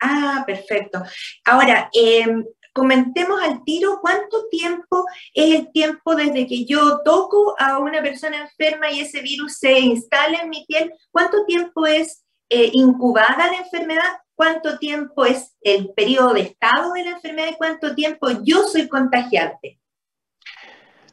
Ah, 0.00 0.42
perfecto. 0.46 1.02
Ahora, 1.44 1.88
em, 1.92 2.44
comentemos 2.72 3.40
al 3.40 3.62
tiro 3.64 3.98
cuánto 4.00 4.48
tiempo 4.48 5.06
es 5.32 5.54
el 5.60 5.72
tiempo 5.72 6.14
desde 6.16 6.46
que 6.46 6.64
yo 6.64 7.00
toco 7.04 7.54
a 7.58 7.78
una 7.78 8.02
persona 8.02 8.42
enferma 8.42 8.90
y 8.90 9.00
ese 9.00 9.20
virus 9.20 9.58
se 9.58 9.78
instala 9.78 10.38
en 10.42 10.50
mi 10.50 10.64
piel, 10.66 10.92
cuánto 11.10 11.44
tiempo 11.44 11.86
es 11.86 12.24
eh, 12.48 12.70
incubada 12.72 13.50
la 13.50 13.58
enfermedad, 13.58 14.12
cuánto 14.42 14.76
tiempo 14.76 15.24
es 15.24 15.56
el 15.60 15.90
periodo 15.94 16.34
de 16.34 16.40
estado 16.40 16.94
de 16.94 17.04
la 17.04 17.10
enfermedad 17.12 17.50
y 17.52 17.56
cuánto 17.56 17.94
tiempo 17.94 18.26
yo 18.42 18.64
soy 18.64 18.88
contagiante. 18.88 19.78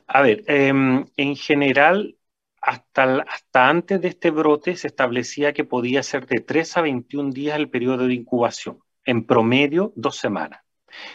A 0.08 0.24
ver, 0.24 0.44
em, 0.48 1.06
en 1.16 1.36
general, 1.36 2.18
hasta, 2.60 3.20
hasta 3.22 3.70
antes 3.70 4.02
de 4.02 4.08
este 4.08 4.32
brote 4.32 4.76
se 4.76 4.88
establecía 4.88 5.54
que 5.54 5.64
podía 5.64 6.02
ser 6.02 6.26
de 6.26 6.40
3 6.40 6.78
a 6.78 6.82
21 6.82 7.32
días 7.32 7.58
el 7.58 7.70
periodo 7.70 8.08
de 8.08 8.16
incubación, 8.16 8.80
en 9.06 9.24
promedio 9.28 9.94
dos 9.96 10.16
semanas. 10.16 10.62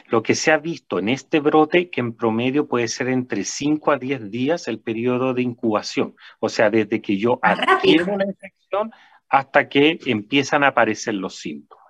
Lo 0.06 0.23
que 0.23 0.37
se 0.37 0.52
ha 0.52 0.59
visto 0.59 1.00
en 1.00 1.09
este 1.09 1.40
brote, 1.40 1.90
que 1.90 2.00
en 2.00 2.14
promedio 2.14 2.68
puede 2.68 2.87
ser 2.87 3.09
entre 3.09 3.42
5 3.42 3.90
a 3.90 3.99
10 3.99 4.30
días 4.30 4.68
el 4.68 4.78
periodo 4.78 5.35
de 5.35 5.42
incubación, 5.42 6.14
o 6.38 6.49
sea, 6.49 6.71
desde 6.71 7.02
que 7.02 7.18
yo 7.18 7.40
adquiero 7.42 8.16
la 8.16 8.26
infección 8.26 8.92
hasta 9.28 9.68
que 9.68 9.99
empiezan 10.06 10.62
a 10.62 10.68
aparecer 10.68 11.14
los 11.14 11.40
síntomas. 11.40 11.84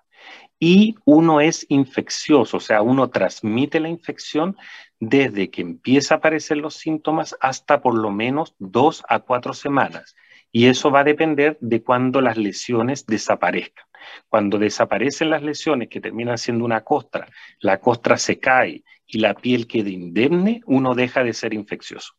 Y 0.66 0.94
uno 1.04 1.42
es 1.42 1.66
infeccioso, 1.68 2.56
o 2.56 2.60
sea, 2.60 2.80
uno 2.80 3.10
transmite 3.10 3.80
la 3.80 3.90
infección 3.90 4.56
desde 4.98 5.50
que 5.50 5.60
empieza 5.60 6.14
a 6.14 6.16
aparecer 6.16 6.56
los 6.56 6.76
síntomas 6.76 7.36
hasta 7.42 7.82
por 7.82 7.94
lo 7.94 8.10
menos 8.10 8.54
dos 8.58 9.04
a 9.10 9.18
cuatro 9.18 9.52
semanas. 9.52 10.16
Y 10.50 10.68
eso 10.68 10.90
va 10.90 11.00
a 11.00 11.04
depender 11.04 11.58
de 11.60 11.82
cuando 11.82 12.22
las 12.22 12.38
lesiones 12.38 13.04
desaparezcan. 13.04 13.84
Cuando 14.30 14.58
desaparecen 14.58 15.28
las 15.28 15.42
lesiones 15.42 15.90
que 15.90 16.00
terminan 16.00 16.38
siendo 16.38 16.64
una 16.64 16.80
costra, 16.80 17.28
la 17.60 17.78
costra 17.78 18.16
se 18.16 18.38
cae 18.38 18.84
y 19.06 19.18
la 19.18 19.34
piel 19.34 19.66
queda 19.66 19.90
indemne, 19.90 20.62
uno 20.64 20.94
deja 20.94 21.22
de 21.22 21.34
ser 21.34 21.52
infeccioso. 21.52 22.14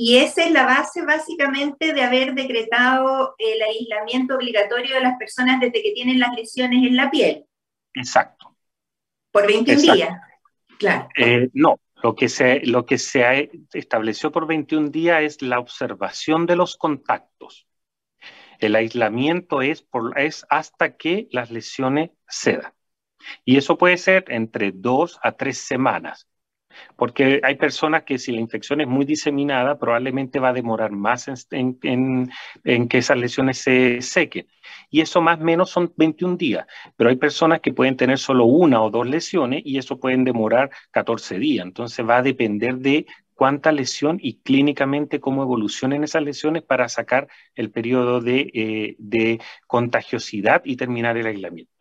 Y 0.00 0.18
esa 0.18 0.44
es 0.44 0.52
la 0.52 0.64
base 0.64 1.04
básicamente 1.04 1.92
de 1.92 2.02
haber 2.04 2.32
decretado 2.32 3.34
el 3.36 3.60
aislamiento 3.60 4.36
obligatorio 4.36 4.94
de 4.94 5.00
las 5.00 5.18
personas 5.18 5.58
desde 5.58 5.82
que 5.82 5.90
tienen 5.90 6.20
las 6.20 6.32
lesiones 6.36 6.86
en 6.86 6.94
la 6.94 7.10
piel. 7.10 7.46
Exacto. 7.94 8.56
Por 9.32 9.48
21 9.48 9.94
días. 9.94 10.16
Claro. 10.78 11.08
Eh, 11.16 11.48
no, 11.52 11.80
lo 12.00 12.14
que, 12.14 12.28
se, 12.28 12.60
lo 12.64 12.86
que 12.86 12.96
se 12.96 13.50
estableció 13.72 14.30
por 14.30 14.46
21 14.46 14.90
días 14.90 15.20
es 15.20 15.42
la 15.42 15.58
observación 15.58 16.46
de 16.46 16.54
los 16.54 16.76
contactos. 16.76 17.66
El 18.60 18.76
aislamiento 18.76 19.62
es, 19.62 19.82
por, 19.82 20.16
es 20.16 20.46
hasta 20.48 20.96
que 20.96 21.26
las 21.32 21.50
lesiones 21.50 22.10
cedan. 22.30 22.72
Y 23.44 23.56
eso 23.56 23.76
puede 23.76 23.98
ser 23.98 24.26
entre 24.28 24.70
dos 24.70 25.18
a 25.24 25.32
tres 25.32 25.58
semanas. 25.58 26.28
Porque 26.96 27.40
hay 27.42 27.56
personas 27.56 28.04
que 28.04 28.18
si 28.18 28.32
la 28.32 28.40
infección 28.40 28.80
es 28.80 28.88
muy 28.88 29.04
diseminada, 29.04 29.78
probablemente 29.78 30.38
va 30.38 30.50
a 30.50 30.52
demorar 30.52 30.90
más 30.90 31.28
en, 31.50 31.78
que 32.88 32.98
esas 32.98 33.16
lesiones 33.16 33.58
se 33.58 34.02
sequen. 34.02 34.46
Y 34.90 35.00
eso 35.00 35.20
más 35.20 35.40
o 35.40 35.44
menos 35.44 35.70
son 35.70 35.92
21 35.96 36.36
días. 36.36 36.66
Pero 36.96 37.10
hay 37.10 37.16
personas 37.16 37.60
que 37.60 37.72
pueden 37.72 37.96
tener 37.96 38.18
solo 38.18 38.44
una 38.44 38.82
o 38.82 38.90
dos 38.90 39.06
lesiones 39.06 39.62
y 39.64 39.78
eso 39.78 39.98
pueden 39.98 40.24
demorar 40.24 40.70
14 40.90 41.38
días. 41.38 41.64
Entonces 41.64 42.06
va 42.06 42.18
a 42.18 42.22
depender 42.22 42.76
de 42.78 43.06
cuánta 43.34 43.70
lesión 43.70 44.18
y 44.20 44.40
clínicamente 44.40 45.20
cómo 45.20 45.42
evolucionen 45.42 46.02
esas 46.02 46.22
lesiones 46.22 46.64
para 46.64 46.88
sacar 46.88 47.28
el 47.54 47.70
periodo 47.70 48.20
de, 48.20 48.50
eh, 48.52 48.96
de 48.98 49.40
contagiosidad 49.68 50.62
y 50.64 50.76
terminar 50.76 51.16
el 51.16 51.26
aislamiento. 51.26 51.77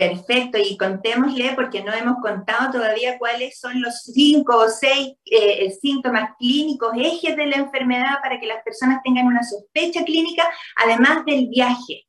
Perfecto, 0.00 0.56
y 0.56 0.78
contémosle, 0.78 1.52
porque 1.54 1.84
no 1.84 1.92
hemos 1.92 2.22
contado 2.22 2.72
todavía 2.72 3.18
cuáles 3.18 3.60
son 3.60 3.82
los 3.82 4.00
cinco 4.02 4.56
o 4.56 4.68
seis 4.70 5.12
eh, 5.26 5.70
síntomas 5.72 6.30
clínicos, 6.38 6.94
ejes 6.96 7.36
de 7.36 7.44
la 7.44 7.56
enfermedad 7.56 8.14
para 8.22 8.40
que 8.40 8.46
las 8.46 8.62
personas 8.64 9.02
tengan 9.04 9.26
una 9.26 9.42
sospecha 9.42 10.02
clínica, 10.02 10.42
además 10.76 11.26
del 11.26 11.48
viaje. 11.48 12.06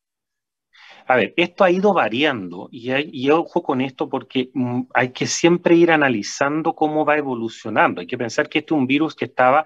A 1.05 1.17
ver, 1.17 1.33
esto 1.35 1.65
ha 1.65 1.69
ido 1.69 1.93
variando 1.93 2.69
y, 2.71 3.29
ojo 3.29 3.61
con 3.61 3.81
esto 3.81 4.07
porque 4.07 4.51
mm, 4.53 4.83
hay 4.93 5.09
que 5.11 5.27
siempre 5.27 5.75
ir 5.75 5.91
analizando 5.91 6.73
cómo 6.73 7.03
va 7.03 7.17
evolucionando. 7.17 7.99
Hay 7.99 8.07
que 8.07 8.17
pensar 8.17 8.47
que 8.47 8.59
este 8.59 8.73
es 8.73 8.79
un 8.79 8.87
virus 8.87 9.15
que 9.15 9.25
estaba 9.25 9.65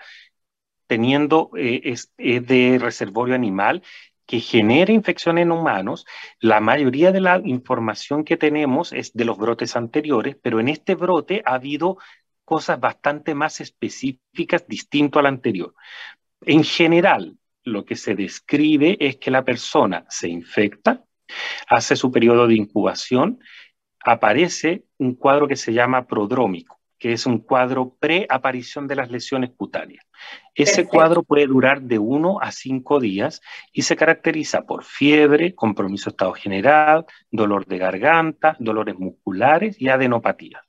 teniendo, 0.88 1.52
eh, 1.56 1.80
es, 1.84 2.12
de 2.18 2.80
reservorio 2.82 3.36
animal 3.36 3.84
que 4.26 4.40
genera 4.40 4.92
infección 4.92 5.38
en 5.38 5.52
humanos, 5.52 6.06
la 6.40 6.60
mayoría 6.60 7.12
de 7.12 7.22
la 7.22 7.42
información 7.44 8.24
que 8.24 8.38
tenemos 8.38 8.92
es 8.94 9.14
de 9.14 9.26
los 9.26 9.38
brotes 9.38 9.76
anteriores, 9.76 10.36
pero 10.42 10.60
en 10.60 10.70
este 10.70 10.96
brote 10.96 11.42
ha 11.46 11.56
habido 11.56 11.98
cosas 12.44 12.80
bastante 12.80 13.36
más 13.36 13.62
específicas 13.62 14.68
distinto 14.68 15.20
al 15.20 15.26
anterior. 15.28 15.74
En 16.42 16.64
general, 16.64 17.38
lo 17.64 17.86
que 17.86 17.96
se 17.96 18.16
describe 18.16 18.98
es 19.00 19.18
que 19.18 19.32
la 19.32 19.44
persona 19.44 20.06
se 20.10 20.30
infecta, 20.30 21.04
hace 21.68 21.96
su 21.96 22.12
periodo 22.12 22.48
de 22.48 22.56
incubación, 22.56 23.40
aparece 24.04 24.86
un 24.98 25.16
cuadro 25.16 25.48
que 25.48 25.56
se 25.56 25.74
llama 25.74 26.06
prodrómico 26.06 26.80
que 27.06 27.14
es 27.14 27.28
un 27.28 27.38
cuadro 27.38 27.96
pre-aparición 28.00 28.88
de 28.88 28.96
las 28.96 29.12
lesiones 29.12 29.52
cutáneas. 29.56 30.04
Ese 30.56 30.88
cuadro 30.88 31.22
puede 31.22 31.46
durar 31.46 31.84
de 31.84 32.00
uno 32.00 32.42
a 32.42 32.52
cinco 32.52 33.00
días 33.00 33.42
y 33.72 33.84
se 33.84 33.96
caracteriza 33.96 34.64
por 34.64 34.84
fiebre, 34.84 35.54
compromiso 35.54 36.06
de 36.06 36.14
estado 36.14 36.34
general, 36.34 37.06
dolor 37.30 37.68
de 37.68 37.78
garganta, 37.78 38.56
dolores 38.58 38.98
musculares 38.98 39.80
y 39.80 39.90
adenopatía. 39.90 40.64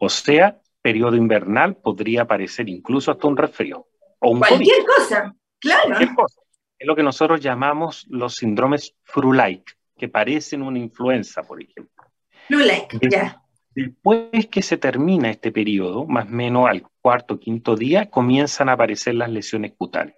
O 0.00 0.08
sea, 0.08 0.62
periodo 0.80 1.14
invernal 1.14 1.76
podría 1.76 2.22
aparecer 2.22 2.70
incluso 2.70 3.10
hasta 3.10 3.28
un 3.28 3.36
resfrío. 3.36 3.86
O 4.20 4.30
un 4.30 4.38
Cualquier 4.38 4.82
cosa, 4.86 5.36
claro. 5.60 5.88
Cualquier 5.88 6.14
cosa. 6.14 6.40
Es 6.78 6.86
lo 6.86 6.96
que 6.96 7.02
nosotros 7.02 7.38
llamamos 7.38 8.06
los 8.08 8.34
síndromes 8.34 8.96
flu-like, 9.02 9.74
que 9.94 10.08
parecen 10.08 10.62
una 10.62 10.78
influenza, 10.78 11.42
por 11.42 11.62
ejemplo. 11.62 12.02
Flu-like, 12.46 12.98
ya. 13.10 13.42
Después 13.76 14.46
que 14.46 14.62
se 14.62 14.78
termina 14.78 15.28
este 15.28 15.52
periodo, 15.52 16.06
más 16.06 16.28
o 16.28 16.30
menos 16.30 16.66
al 16.66 16.88
cuarto 17.02 17.34
o 17.34 17.38
quinto 17.38 17.76
día, 17.76 18.08
comienzan 18.08 18.70
a 18.70 18.72
aparecer 18.72 19.16
las 19.16 19.28
lesiones 19.28 19.74
cutáneas, 19.76 20.16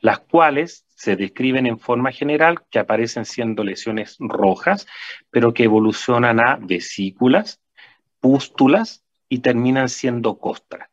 las 0.00 0.18
cuales 0.18 0.84
se 0.96 1.14
describen 1.14 1.66
en 1.66 1.78
forma 1.78 2.10
general 2.10 2.64
que 2.70 2.80
aparecen 2.80 3.24
siendo 3.24 3.62
lesiones 3.62 4.16
rojas, 4.18 4.88
pero 5.30 5.54
que 5.54 5.62
evolucionan 5.62 6.40
a 6.40 6.56
vesículas, 6.56 7.62
pústulas 8.18 9.04
y 9.28 9.38
terminan 9.38 9.88
siendo 9.88 10.40
costras. 10.40 10.90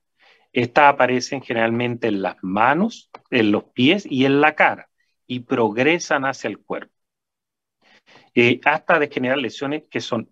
Estas 0.54 0.94
aparecen 0.94 1.42
generalmente 1.42 2.08
en 2.08 2.22
las 2.22 2.36
manos, 2.44 3.10
en 3.32 3.52
los 3.52 3.64
pies 3.64 4.06
y 4.08 4.26
en 4.26 4.42
la 4.42 4.54
cara 4.54 4.92
y 5.26 5.40
progresan 5.40 6.26
hacia 6.26 6.50
el 6.52 6.60
cuerpo. 6.60 6.94
Eh, 8.36 8.62
hasta 8.64 9.00
de 9.00 9.08
generar 9.08 9.40
lesiones 9.40 9.86
que 9.90 10.02
son 10.02 10.30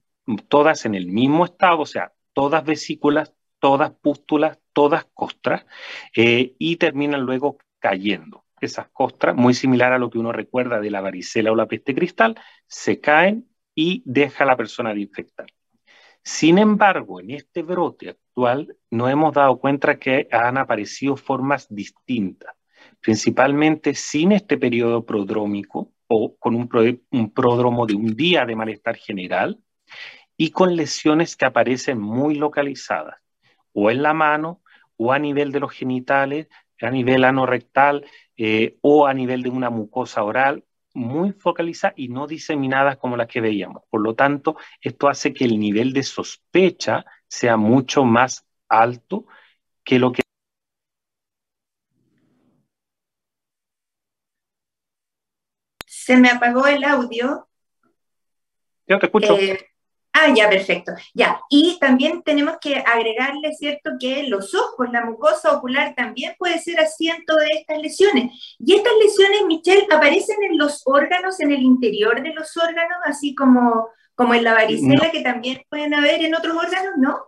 todas 0.48 0.86
en 0.86 0.96
el 0.96 1.08
mismo 1.08 1.46
estado, 1.46 1.80
o 1.80 1.86
sea, 1.86 2.14
todas 2.34 2.64
vesículas, 2.66 3.34
todas 3.60 3.92
pústulas, 3.92 4.60
todas 4.74 5.06
costras, 5.14 5.66
eh, 6.16 6.56
y 6.60 6.76
terminan 6.78 7.22
luego 7.22 7.58
cayendo. 7.80 8.46
Esas 8.60 8.90
costras, 8.90 9.36
muy 9.36 9.54
similar 9.54 9.94
a 9.94 10.00
lo 10.00 10.10
que 10.10 10.20
uno 10.20 10.32
recuerda 10.32 10.80
de 10.80 10.92
la 10.92 11.02
varicela 11.02 11.52
o 11.52 11.56
la 11.56 11.68
peste 11.68 11.94
cristal, 11.94 12.40
se 12.68 13.00
caen 13.00 13.48
y 13.76 14.02
deja 14.06 14.44
a 14.44 14.48
la 14.48 14.58
persona 14.58 14.94
de 14.94 15.02
infectar. 15.02 15.48
Sin 16.24 16.58
embargo, 16.58 17.22
en 17.22 17.32
este 17.32 17.62
brote 17.62 18.10
actual 18.10 18.76
no 18.92 19.08
hemos 19.08 19.34
dado 19.34 19.60
cuenta 19.60 19.98
que 19.98 20.28
han 20.32 20.58
aparecido 20.58 21.16
formas 21.16 21.68
distintas, 21.70 22.54
principalmente 23.00 23.94
sin 23.94 24.34
este 24.34 24.58
periodo 24.58 25.06
prodrómico 25.06 25.94
o 26.08 26.36
con 26.38 26.56
un, 26.56 26.70
un 27.12 27.32
pródromo 27.32 27.86
de 27.86 27.96
un 27.96 28.16
día 28.16 28.46
de 28.46 28.56
malestar 28.56 28.98
general, 28.98 29.62
y 30.38 30.52
con 30.52 30.76
lesiones 30.76 31.36
que 31.36 31.46
aparecen 31.46 32.00
muy 32.00 32.36
localizadas, 32.36 33.20
o 33.74 33.90
en 33.90 34.04
la 34.04 34.14
mano, 34.14 34.62
o 34.96 35.12
a 35.12 35.20
nivel 35.20 35.52
de 35.52 35.60
los 35.60 35.72
genitales, 35.72 36.48
a 36.80 36.92
nivel 36.92 37.24
anorrectal, 37.24 38.06
eh, 38.38 38.78
o 38.82 39.08
a 39.08 39.14
nivel 39.14 39.42
de 39.42 39.50
una 39.50 39.72
mucosa 39.72 40.24
oral, 40.24 40.64
muy 40.94 41.32
focalizadas 41.32 41.98
y 41.98 42.08
no 42.08 42.28
diseminadas 42.28 42.98
como 42.98 43.18
las 43.18 43.28
que 43.28 43.42
veíamos. 43.42 43.84
Por 43.90 44.02
lo 44.02 44.16
tanto, 44.16 44.58
esto 44.82 45.10
hace 45.10 45.34
que 45.34 45.46
el 45.46 45.60
nivel 45.60 45.94
de 45.94 46.04
sospecha 46.04 47.06
sea 47.28 47.58
mucho 47.58 48.04
más 48.04 48.46
alto 48.68 49.26
que 49.84 50.00
lo 50.00 50.12
que 50.12 50.22
Se 55.86 56.16
me 56.16 56.30
apagó 56.30 56.66
el 56.68 56.86
audio. 56.86 57.50
Yo 58.88 58.98
te 58.98 59.08
escucho. 59.08 59.38
Eh, 59.38 59.67
ah, 60.18 60.34
ya, 60.34 60.50
perfecto. 60.50 60.92
Ya. 61.14 61.40
Y 61.50 61.78
también 61.80 62.22
tenemos 62.24 62.58
que 62.60 62.78
agregarle, 62.78 63.54
¿cierto?, 63.54 63.92
que 64.00 64.24
los 64.24 64.54
ojos, 64.56 64.88
la 64.92 65.06
mucosa 65.06 65.56
ocular 65.56 65.94
también 65.96 66.36
puede 66.38 66.60
ser 66.60 66.80
asiento 66.80 67.36
de 67.36 67.48
estas 67.60 67.80
lesiones. 67.80 68.56
Y 68.60 68.76
estas 68.76 68.94
lesiones, 69.02 69.46
Michelle, 69.48 69.88
aparecen 69.92 70.38
en 70.50 70.58
los 70.58 70.82
órganos, 70.86 71.40
en 71.40 71.52
el 71.52 71.62
interior 71.62 72.22
de 72.22 72.34
los 72.34 72.56
órganos, 72.58 72.98
así 73.06 73.36
como, 73.36 73.90
como 74.16 74.34
en 74.34 74.44
la 74.44 74.54
varicela, 74.54 75.12
que 75.12 75.22
también 75.22 75.62
pueden 75.70 75.94
haber 75.94 76.24
en 76.24 76.36
otros 76.36 76.56
órganos, 76.56 76.94
¿no? 76.98 77.20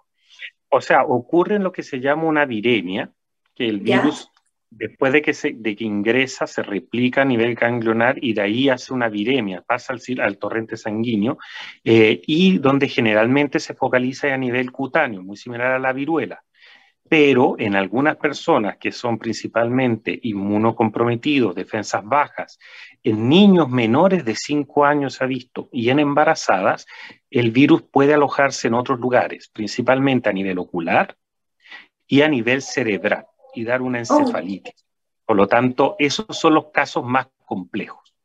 O 0.69 0.81
sea, 0.81 1.03
ocurre 1.03 1.55
en 1.55 1.63
lo 1.63 1.71
que 1.71 1.83
se 1.83 1.99
llama 1.99 2.23
una 2.23 2.45
viremia, 2.45 3.11
que 3.55 3.67
el 3.67 3.79
virus 3.79 4.29
después 4.69 5.11
de 5.13 5.21
que, 5.21 5.33
se, 5.33 5.53
de 5.53 5.75
que 5.75 5.83
ingresa, 5.83 6.47
se 6.47 6.63
replica 6.63 7.21
a 7.21 7.25
nivel 7.25 7.55
ganglionar 7.55 8.23
y 8.23 8.33
de 8.33 8.41
ahí 8.41 8.69
hace 8.69 8.93
una 8.93 9.09
viremia, 9.09 9.61
pasa 9.61 9.93
al, 9.93 10.37
torrente 10.37 10.77
sanguíneo 10.77 11.37
eh, 11.83 12.21
y 12.25 12.59
donde 12.59 12.87
generalmente 12.87 13.59
se 13.59 13.73
focaliza 13.73 14.33
a 14.33 14.37
nivel 14.37 14.71
cutáneo, 14.71 15.23
muy 15.23 15.37
similar 15.37 15.71
a 15.73 15.79
la 15.79 15.93
viruela. 15.93 16.43
Pero 17.09 17.55
en 17.57 17.75
algunas 17.75 18.17
personas 18.17 18.77
que 18.77 18.91
son 18.91 19.17
principalmente 19.17 20.19
inmunocomprometidos, 20.21 21.55
defensas 21.55 22.05
bajas, 22.05 22.59
en 23.03 23.27
niños 23.27 23.67
menores 23.67 24.23
de 24.25 24.35
5 24.35 24.85
años 24.85 25.15
se 25.15 25.23
ha 25.23 25.27
visto 25.27 25.69
y 25.71 25.89
en 25.89 25.97
embarazadas, 25.97 26.85
el 27.31 27.49
virus 27.49 27.81
puede 27.81 28.13
alojarse 28.13 28.67
en 28.67 28.75
otros 28.75 28.99
lugares, 28.99 29.49
principalmente 29.51 30.29
a 30.29 30.33
nivel 30.33 30.59
ocular 30.59 31.17
y 32.05 32.21
a 32.21 32.27
nivel 32.27 32.61
cerebral 32.61 33.25
y 33.59 33.63
dar 33.63 33.81
una 33.81 33.99
oh. 33.99 34.01
encefalitis. 34.01 34.85
Por 35.25 35.35
lo 35.35 35.47
tanto, 35.47 35.95
esos 35.99 36.25
son 36.29 36.55
los 36.55 36.71
casos 36.71 37.03
más 37.03 37.27
complejos, 37.45 38.15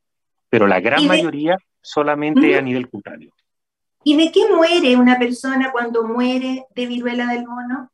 pero 0.49 0.67
la 0.67 0.81
gran 0.81 1.07
mayoría 1.07 1.57
solamente 1.83 2.57
a 2.57 2.62
nivel 2.62 2.88
cutáneo. 2.88 3.33
¿Y 4.05 4.17
de 4.17 4.33
qué 4.33 4.41
muere 4.55 4.97
una 4.97 5.19
persona 5.19 5.73
cuando 5.73 6.05
muere 6.05 6.67
de 6.75 6.87
viruela 6.87 7.26
del 7.26 7.47
mono? 7.47 7.91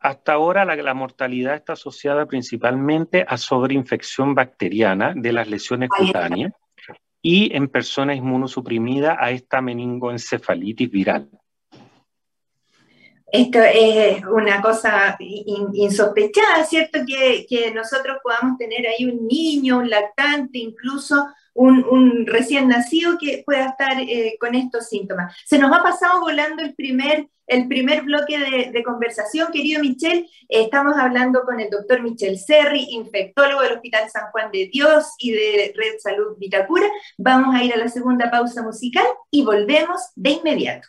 Hasta 0.00 0.32
ahora 0.32 0.64
la, 0.64 0.94
mortalidad 0.94 1.54
está 1.54 1.72
asociada 1.72 2.26
principalmente 2.26 3.24
a 3.26 3.36
sobreinfección 3.36 4.34
bacteriana 4.34 5.12
de 5.16 5.32
las 5.32 5.48
lesiones 5.48 5.88
cutáneas 5.88 6.52
y 7.20 7.54
en 7.56 7.68
personas 7.68 8.16
inmunosuprimidas 8.16 9.16
a 9.18 9.32
esta 9.32 9.60
meningoencefalitis 9.60 10.90
viral. 10.90 11.28
Esto 13.30 13.58
es 13.60 14.24
una 14.24 14.62
cosa 14.62 15.16
insospechada, 15.74 16.64
¿cierto? 16.64 17.00
Que, 17.06 17.46
que, 17.46 17.70
nosotros 17.72 18.18
podamos 18.22 18.56
tener 18.56 18.86
ahí 18.86 19.04
un 19.04 19.26
niño, 19.26 19.78
un 19.78 19.90
lactante, 19.90 20.58
incluso 20.58 21.26
un, 21.52 22.24
recién 22.26 22.68
nacido 22.68 23.18
que 23.18 23.42
pueda 23.44 23.66
estar 23.66 24.00
eh, 24.00 24.36
con 24.40 24.54
estos 24.54 24.88
síntomas. 24.88 25.36
Se 25.44 25.58
nos 25.58 25.76
ha 25.76 25.82
pasado 25.82 26.20
volando 26.20 26.62
el 26.62 26.74
primer, 26.74 27.28
el 27.46 27.68
primer 27.68 28.02
bloque 28.02 28.38
de, 28.38 28.70
de 28.70 28.82
conversación, 28.82 29.52
querido 29.52 29.82
Michel. 29.82 30.26
estamos 30.48 30.96
hablando 30.96 31.42
con 31.42 31.60
el 31.60 31.68
doctor 31.68 32.00
Michel 32.00 32.38
Serri, 32.38 32.86
infectólogo 32.90 33.60
del 33.62 33.74
Hospital 33.74 34.08
San 34.08 34.30
Juan 34.30 34.50
de 34.52 34.70
Dios 34.72 35.14
y 35.18 35.32
de 35.32 35.74
Red 35.76 35.98
Salud 35.98 36.36
Vitacura. 36.38 36.88
Vamos 37.18 37.54
a 37.54 37.62
ir 37.62 37.74
a 37.74 37.76
la 37.76 37.88
segunda 37.88 38.30
pausa 38.30 38.62
musical 38.62 39.06
y 39.30 39.44
volvemos 39.44 40.00
de 40.14 40.30
inmediato. 40.30 40.88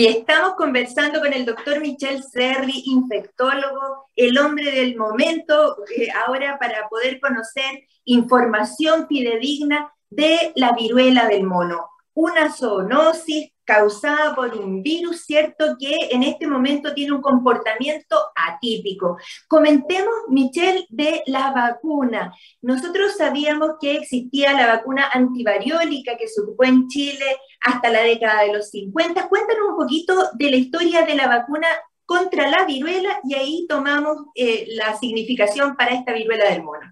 Y 0.00 0.06
estamos 0.06 0.54
conversando 0.54 1.18
con 1.18 1.32
el 1.32 1.44
doctor 1.44 1.80
Michel 1.80 2.22
Serri, 2.22 2.84
infectólogo, 2.86 4.06
el 4.14 4.38
hombre 4.38 4.70
del 4.70 4.96
momento, 4.96 5.76
eh, 5.96 6.06
ahora 6.24 6.56
para 6.56 6.88
poder 6.88 7.18
conocer 7.18 7.82
información 8.04 9.08
fidedigna 9.08 9.92
de 10.08 10.52
la 10.54 10.70
viruela 10.70 11.26
del 11.26 11.42
mono. 11.42 11.88
Una 12.14 12.52
zoonosis 12.52 13.50
causada 13.68 14.34
por 14.34 14.56
un 14.56 14.82
virus, 14.82 15.26
¿cierto? 15.26 15.76
Que 15.78 15.94
en 16.10 16.22
este 16.22 16.46
momento 16.46 16.94
tiene 16.94 17.12
un 17.12 17.20
comportamiento 17.20 18.16
atípico. 18.34 19.18
Comentemos, 19.46 20.14
Michelle, 20.28 20.86
de 20.88 21.22
la 21.26 21.52
vacuna. 21.52 22.32
Nosotros 22.62 23.18
sabíamos 23.18 23.72
que 23.78 23.96
existía 23.96 24.54
la 24.54 24.68
vacuna 24.68 25.10
antivariólica 25.12 26.16
que 26.16 26.28
se 26.28 26.40
ocupó 26.40 26.64
en 26.64 26.88
Chile 26.88 27.26
hasta 27.60 27.90
la 27.90 28.00
década 28.00 28.44
de 28.44 28.54
los 28.54 28.70
50. 28.70 29.28
Cuéntanos 29.28 29.68
un 29.68 29.76
poquito 29.76 30.14
de 30.32 30.50
la 30.50 30.56
historia 30.56 31.04
de 31.04 31.14
la 31.14 31.28
vacuna 31.28 31.68
contra 32.06 32.48
la 32.48 32.64
viruela 32.64 33.20
y 33.22 33.34
ahí 33.34 33.66
tomamos 33.68 34.16
eh, 34.34 34.64
la 34.76 34.96
significación 34.96 35.76
para 35.76 35.90
esta 35.90 36.14
viruela 36.14 36.48
del 36.48 36.62
mono. 36.62 36.90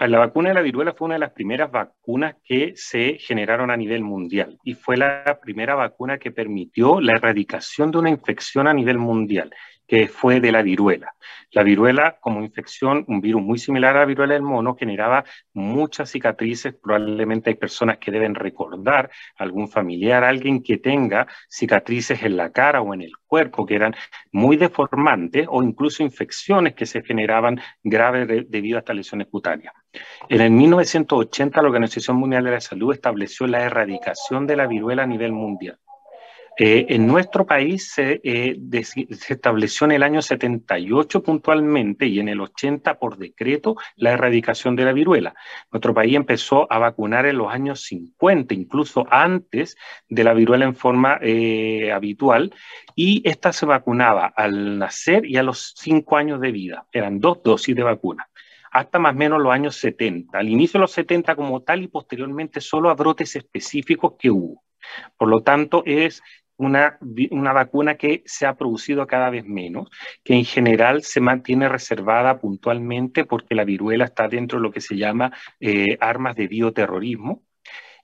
La 0.00 0.18
vacuna 0.18 0.48
de 0.48 0.54
la 0.54 0.62
viruela 0.62 0.94
fue 0.94 1.04
una 1.04 1.14
de 1.14 1.20
las 1.20 1.32
primeras 1.32 1.70
vacunas 1.70 2.36
que 2.42 2.72
se 2.76 3.18
generaron 3.18 3.70
a 3.70 3.76
nivel 3.76 4.02
mundial 4.02 4.58
y 4.64 4.74
fue 4.74 4.96
la 4.96 5.38
primera 5.40 5.74
vacuna 5.74 6.18
que 6.18 6.32
permitió 6.32 7.00
la 7.00 7.12
erradicación 7.12 7.90
de 7.90 7.98
una 7.98 8.10
infección 8.10 8.66
a 8.66 8.74
nivel 8.74 8.98
mundial 8.98 9.52
que 9.86 10.08
fue 10.08 10.40
de 10.40 10.50
la 10.50 10.62
viruela. 10.62 11.14
La 11.50 11.62
viruela, 11.62 12.16
como 12.20 12.42
infección, 12.42 13.04
un 13.08 13.20
virus 13.20 13.42
muy 13.42 13.58
similar 13.58 13.94
a 13.94 14.00
la 14.00 14.06
viruela 14.06 14.32
del 14.32 14.42
mono, 14.42 14.74
generaba 14.74 15.24
muchas 15.52 16.10
cicatrices. 16.10 16.74
Probablemente 16.74 17.50
hay 17.50 17.56
personas 17.56 17.98
que 17.98 18.10
deben 18.10 18.34
recordar 18.34 19.10
algún 19.36 19.68
familiar, 19.68 20.24
alguien 20.24 20.62
que 20.62 20.78
tenga 20.78 21.26
cicatrices 21.50 22.22
en 22.22 22.38
la 22.38 22.50
cara 22.50 22.80
o 22.80 22.94
en 22.94 23.02
el 23.02 23.12
cuerpo 23.26 23.66
que 23.66 23.74
eran 23.74 23.94
muy 24.32 24.56
deformantes 24.56 25.46
o 25.50 25.62
incluso 25.62 26.02
infecciones 26.02 26.74
que 26.74 26.86
se 26.86 27.02
generaban 27.02 27.60
graves 27.84 28.26
debido 28.48 28.78
a 28.78 28.80
estas 28.80 28.96
lesiones 28.96 29.28
cutáneas. 29.28 29.74
En 30.28 30.40
el 30.40 30.50
1980, 30.50 31.60
la 31.60 31.68
Organización 31.68 32.16
Mundial 32.16 32.44
de 32.44 32.52
la 32.52 32.60
Salud 32.60 32.92
estableció 32.92 33.46
la 33.46 33.62
erradicación 33.62 34.46
de 34.46 34.56
la 34.56 34.66
viruela 34.66 35.02
a 35.02 35.06
nivel 35.06 35.32
mundial. 35.32 35.78
Eh, 36.58 36.86
en 36.90 37.06
nuestro 37.06 37.46
país 37.46 37.94
eh, 37.96 38.58
se, 38.84 39.06
estableció 39.32 39.86
en 39.86 39.92
el 39.92 40.02
año 40.02 40.20
78 40.20 41.22
puntualmente 41.22 42.06
y 42.06 42.20
en 42.20 42.28
el 42.28 42.42
80 42.42 42.98
por 42.98 43.16
decreto 43.16 43.76
la 43.96 44.12
erradicación 44.12 44.76
de 44.76 44.84
la 44.84 44.92
viruela. 44.92 45.34
Nuestro 45.70 45.94
país 45.94 46.14
empezó 46.14 46.70
a 46.70 46.78
vacunar 46.78 47.24
en 47.24 47.38
los 47.38 47.50
años 47.50 47.82
50, 47.84 48.52
incluso 48.52 49.06
antes 49.10 49.76
de 50.10 50.24
la 50.24 50.34
viruela 50.34 50.66
en 50.66 50.76
forma 50.76 51.18
eh, 51.22 51.90
habitual, 51.90 52.54
y 52.94 53.22
esta 53.24 53.54
se 53.54 53.64
vacunaba 53.64 54.26
al 54.26 54.78
nacer 54.78 55.24
y 55.24 55.38
a 55.38 55.42
los 55.42 55.72
5 55.78 56.16
años 56.18 56.40
de 56.40 56.52
vida. 56.52 56.86
Eran 56.92 57.18
dos 57.18 57.42
dosis 57.42 57.74
de 57.74 57.82
vacuna 57.82 58.28
hasta 58.72 58.98
más 58.98 59.14
o 59.14 59.18
menos 59.18 59.40
los 59.40 59.52
años 59.52 59.76
70. 59.76 60.38
Al 60.38 60.48
inicio 60.48 60.78
de 60.78 60.82
los 60.82 60.92
70 60.92 61.36
como 61.36 61.62
tal 61.62 61.82
y 61.82 61.88
posteriormente 61.88 62.60
solo 62.60 62.88
a 62.90 62.94
brotes 62.94 63.36
específicos 63.36 64.14
que 64.18 64.30
hubo. 64.30 64.64
Por 65.16 65.28
lo 65.28 65.42
tanto, 65.42 65.82
es 65.84 66.22
una, 66.56 66.98
una, 67.30 67.52
vacuna 67.52 67.96
que 67.96 68.22
se 68.24 68.46
ha 68.46 68.54
producido 68.54 69.06
cada 69.06 69.30
vez 69.30 69.44
menos, 69.44 69.90
que 70.24 70.34
en 70.34 70.44
general 70.44 71.02
se 71.02 71.20
mantiene 71.20 71.68
reservada 71.68 72.40
puntualmente 72.40 73.24
porque 73.24 73.54
la 73.54 73.64
viruela 73.64 74.06
está 74.06 74.26
dentro 74.26 74.58
de 74.58 74.62
lo 74.62 74.70
que 74.70 74.80
se 74.80 74.96
llama 74.96 75.32
eh, 75.60 75.98
armas 76.00 76.34
de 76.34 76.48
bioterrorismo. 76.48 77.42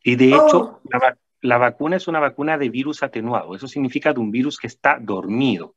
Y 0.02 0.16
de 0.16 0.28
hecho, 0.28 0.60
oh. 0.60 0.80
la, 0.90 1.16
la, 1.40 1.58
vacuna 1.58 1.96
es 1.96 2.08
una 2.08 2.20
vacuna 2.20 2.58
de 2.58 2.68
virus 2.68 3.02
atenuado. 3.02 3.54
Eso 3.54 3.68
significa 3.68 4.12
de 4.12 4.20
un 4.20 4.30
virus 4.30 4.58
que 4.58 4.66
está 4.66 4.98
dormido. 5.00 5.74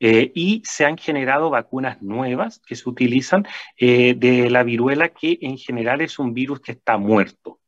Eh, 0.00 0.32
y 0.34 0.62
se 0.64 0.84
han 0.84 0.98
generado 0.98 1.50
vacunas 1.50 2.02
nuevas 2.02 2.60
que 2.66 2.76
se 2.76 2.88
utilizan 2.88 3.46
eh, 3.78 4.14
de 4.16 4.50
la 4.50 4.62
viruela, 4.62 5.08
que 5.10 5.38
en 5.40 5.58
general 5.58 6.00
es 6.00 6.18
un 6.18 6.34
virus 6.34 6.60
que 6.60 6.72
está 6.72 6.96
muerto. 6.98 7.60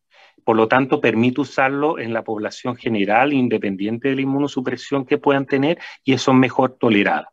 Por 0.45 0.57
lo 0.57 0.69
tanto, 0.69 1.01
permite 1.01 1.41
usarlo 1.41 1.99
en 1.99 2.13
la 2.13 2.23
población 2.23 2.77
general, 2.77 3.33
independiente 3.33 4.09
de 4.09 4.17
la 4.17 4.23
inmunosupresión 4.23 5.05
que 5.05 5.19
puedan 5.19 5.47
tener, 5.47 5.79
y 6.05 6.13
eso 6.13 6.31
es 6.31 6.37
mejor 6.37 6.77
tolerada 6.79 7.33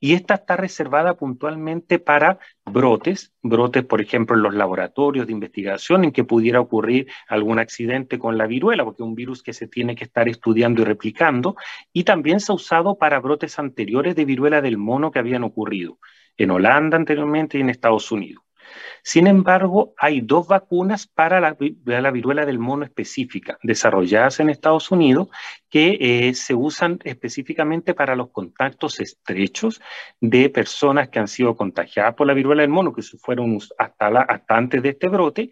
y 0.00 0.14
esta 0.14 0.34
está 0.34 0.56
reservada 0.56 1.14
puntualmente 1.14 1.98
para 1.98 2.38
brotes, 2.64 3.32
brotes, 3.42 3.84
por 3.84 4.00
ejemplo, 4.00 4.34
en 4.34 4.42
los 4.42 4.54
laboratorios 4.54 5.26
de 5.26 5.32
investigación 5.34 6.04
en 6.04 6.12
que 6.12 6.24
pudiera 6.24 6.60
ocurrir 6.60 7.06
algún 7.28 7.58
accidente 7.58 8.18
con 8.18 8.38
la 8.38 8.46
viruela, 8.46 8.84
porque 8.84 9.02
es 9.02 9.06
un 9.06 9.14
virus 9.14 9.42
que 9.42 9.52
se 9.52 9.68
tiene 9.68 9.94
que 9.94 10.04
estar 10.04 10.28
estudiando 10.28 10.80
y 10.80 10.86
replicando, 10.86 11.54
y 11.92 12.04
también 12.04 12.40
se 12.40 12.50
ha 12.50 12.54
usado 12.54 12.96
para 12.96 13.20
brotes 13.20 13.58
anteriores 13.58 14.16
de 14.16 14.24
viruela 14.24 14.62
del 14.62 14.78
mono 14.78 15.10
que 15.10 15.18
habían 15.18 15.44
ocurrido 15.44 15.98
en 16.36 16.50
Holanda 16.50 16.96
anteriormente 16.96 17.58
y 17.58 17.60
en 17.60 17.68
Estados 17.68 18.10
Unidos. 18.10 18.42
Sin 19.02 19.26
embargo, 19.26 19.94
hay 19.96 20.20
dos 20.20 20.46
vacunas 20.48 21.06
para 21.06 21.40
la, 21.40 21.56
viruela 22.10 22.46
del 22.46 22.58
mono 22.58 22.84
específica, 22.84 23.58
desarrolladas 23.62 24.40
en 24.40 24.50
Estados 24.50 24.90
Unidos, 24.90 25.28
que 25.68 25.98
eh, 26.00 26.34
se 26.34 26.54
usan 26.54 26.98
específicamente 27.04 27.94
para 27.94 28.16
los 28.16 28.30
contactos 28.30 29.00
estrechos 29.00 29.80
de 30.20 30.50
personas 30.50 31.08
que 31.08 31.18
han 31.18 31.28
sido 31.28 31.56
contagiadas 31.56 32.14
por 32.14 32.26
la 32.26 32.34
viruela 32.34 32.62
del 32.62 32.70
mono, 32.70 32.92
que 32.92 33.02
fueron 33.02 33.58
hasta, 33.78 34.26
antes 34.48 34.82
de 34.82 34.88
este 34.90 35.08
brote, 35.08 35.50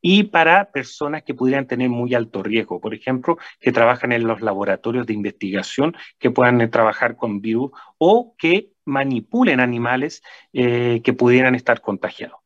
y 0.00 0.24
para 0.24 0.70
personas 0.70 1.24
que 1.24 1.34
pudieran 1.34 1.66
tener 1.66 1.88
muy 1.88 2.14
alto 2.14 2.42
riesgo, 2.42 2.80
por 2.80 2.94
ejemplo, 2.94 3.38
que 3.60 3.72
trabajan 3.72 4.12
en 4.12 4.24
los 4.26 4.40
laboratorios 4.40 5.06
de 5.06 5.14
investigación, 5.14 5.96
que 6.18 6.30
puedan 6.30 6.60
eh, 6.60 6.68
trabajar 6.68 7.16
con 7.16 7.40
virus 7.40 7.72
o 7.98 8.34
que 8.38 8.70
manipulen 8.84 9.58
animales 9.58 10.22
eh, 10.52 11.00
que 11.02 11.12
pudieran 11.12 11.54
estar 11.54 11.80
contagiados. 11.80 12.45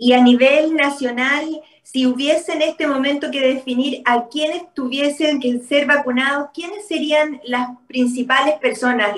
Y 0.00 0.12
a 0.12 0.22
nivel 0.22 0.74
nacional, 0.74 1.44
si 1.82 2.06
hubiese 2.06 2.52
en 2.52 2.62
este 2.62 2.86
momento 2.86 3.30
que 3.32 3.40
definir 3.40 4.00
a 4.04 4.28
quienes 4.28 4.72
tuviesen 4.74 5.40
que 5.40 5.58
ser 5.58 5.86
vacunados, 5.86 6.50
¿quiénes 6.54 6.86
serían 6.86 7.40
las 7.44 7.70
principales 7.88 8.54
personas? 8.60 9.16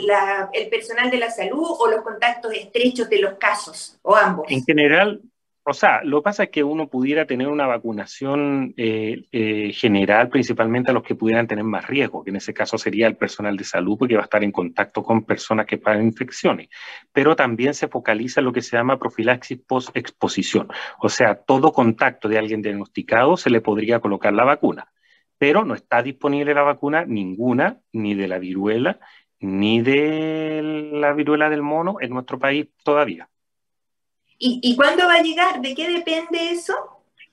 ¿El 0.52 0.68
personal 0.70 1.10
de 1.10 1.18
la 1.18 1.30
salud 1.30 1.66
o 1.78 1.86
los 1.88 2.02
contactos 2.02 2.54
estrechos 2.54 3.10
de 3.10 3.18
los 3.18 3.34
casos? 3.34 3.98
¿O 4.02 4.16
ambos? 4.16 4.46
En 4.48 4.64
general, 4.64 5.20
o 5.70 5.74
sea, 5.74 6.02
lo 6.02 6.20
que 6.20 6.24
pasa 6.24 6.42
es 6.44 6.50
que 6.50 6.64
uno 6.64 6.88
pudiera 6.88 7.26
tener 7.26 7.46
una 7.46 7.66
vacunación 7.66 8.74
eh, 8.76 9.26
eh, 9.30 9.72
general, 9.72 10.28
principalmente 10.28 10.90
a 10.90 10.94
los 10.94 11.04
que 11.04 11.14
pudieran 11.14 11.46
tener 11.46 11.62
más 11.62 11.86
riesgo, 11.86 12.24
que 12.24 12.30
en 12.30 12.36
ese 12.36 12.52
caso 12.52 12.76
sería 12.76 13.06
el 13.06 13.16
personal 13.16 13.56
de 13.56 13.62
salud, 13.62 13.96
porque 13.96 14.16
va 14.16 14.22
a 14.22 14.24
estar 14.24 14.42
en 14.42 14.50
contacto 14.50 15.04
con 15.04 15.24
personas 15.24 15.66
que 15.66 15.78
pagan 15.78 16.06
infecciones. 16.06 16.68
Pero 17.12 17.36
también 17.36 17.74
se 17.74 17.86
focaliza 17.86 18.40
en 18.40 18.46
lo 18.46 18.52
que 18.52 18.62
se 18.62 18.76
llama 18.76 18.98
profilaxis 18.98 19.60
post-exposición. 19.60 20.68
O 20.98 21.08
sea, 21.08 21.36
todo 21.36 21.72
contacto 21.72 22.28
de 22.28 22.38
alguien 22.38 22.62
diagnosticado 22.62 23.36
se 23.36 23.50
le 23.50 23.60
podría 23.60 24.00
colocar 24.00 24.32
la 24.32 24.44
vacuna. 24.44 24.90
Pero 25.38 25.64
no 25.64 25.74
está 25.74 26.02
disponible 26.02 26.52
la 26.52 26.62
vacuna 26.62 27.04
ninguna, 27.06 27.80
ni 27.92 28.14
de 28.14 28.26
la 28.26 28.40
viruela, 28.40 28.98
ni 29.38 29.80
de 29.82 30.90
la 30.94 31.12
viruela 31.12 31.48
del 31.48 31.62
mono 31.62 31.96
en 32.00 32.10
nuestro 32.10 32.40
país 32.40 32.68
todavía. 32.82 33.30
¿Y, 34.42 34.74
cuándo 34.74 35.06
va 35.06 35.16
a 35.16 35.22
llegar? 35.22 35.60
¿De 35.60 35.74
qué 35.74 35.86
depende 35.86 36.50
eso? 36.50 36.72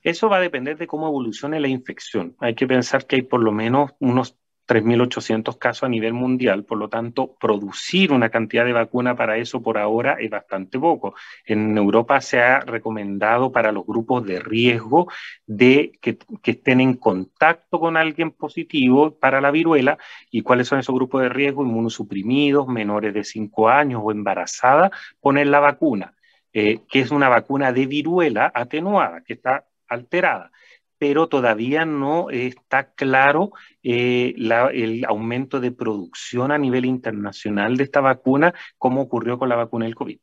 Eso 0.03 0.27
va 0.27 0.37
a 0.37 0.41
depender 0.41 0.77
de 0.77 0.87
cómo 0.87 1.07
evolucione 1.07 1.57
la 1.61 1.69
infección. 1.69 2.35
Hay 2.39 2.53
que 2.53 2.67
pensar 2.67 3.05
que 3.07 3.15
hay 3.15 3.21
por 3.21 3.41
lo 3.41 3.53
menos 3.53 3.91
unos 3.99 4.35
3.800 4.67 5.57
casos 5.57 5.83
a 5.83 5.89
nivel 5.89 6.11
mundial, 6.11 6.65
por 6.65 6.77
lo 6.77 6.89
tanto, 6.89 7.37
producir 7.39 8.11
una 8.11 8.29
cantidad 8.29 8.65
de 8.65 8.73
vacuna 8.73 9.15
para 9.15 9.37
eso 9.37 9.61
por 9.61 9.77
ahora 9.77 10.17
es 10.19 10.29
bastante 10.29 10.77
poco. 10.77 11.15
En 11.45 11.77
Europa 11.77 12.19
se 12.19 12.41
ha 12.41 12.59
recomendado 12.59 13.53
para 13.53 13.71
los 13.71 13.85
grupos 13.85 14.25
de 14.25 14.39
riesgo 14.41 15.09
de 15.45 15.93
que, 16.01 16.17
que 16.43 16.51
estén 16.51 16.81
en 16.81 16.95
contacto 16.95 17.79
con 17.79 17.95
alguien 17.95 18.31
positivo 18.31 19.17
para 19.17 19.39
la 19.39 19.51
viruela 19.51 19.97
y 20.29 20.41
cuáles 20.41 20.67
son 20.67 20.79
esos 20.79 20.93
grupos 20.93 21.21
de 21.21 21.29
riesgo, 21.29 21.63
inmunosuprimidos, 21.63 22.67
menores 22.67 23.13
de 23.13 23.23
5 23.23 23.69
años 23.69 24.01
o 24.03 24.11
embarazadas, 24.11 24.91
poner 25.21 25.47
la 25.47 25.61
vacuna. 25.61 26.16
Eh, 26.59 26.79
que 26.89 27.01
es 27.01 27.11
una 27.11 27.29
vacuna 27.29 27.71
de 27.71 27.85
viruela 27.85 28.51
atenuada, 28.51 29.21
que 29.21 29.33
está 29.33 29.67
alterada, 29.87 30.51
pero 30.97 31.27
todavía 31.27 31.85
no 31.85 32.31
está 32.31 32.95
claro 32.95 33.51
eh, 33.83 34.33
el 34.73 35.05
aumento 35.05 35.59
de 35.59 35.71
producción 35.71 36.51
a 36.51 36.57
nivel 36.57 36.85
internacional 36.85 37.77
de 37.77 37.83
esta 37.83 38.01
vacuna, 38.01 38.55
como 38.79 39.03
ocurrió 39.03 39.37
con 39.37 39.49
la 39.49 39.55
vacuna 39.55 39.85
del 39.85 39.93
COVID. 39.93 40.17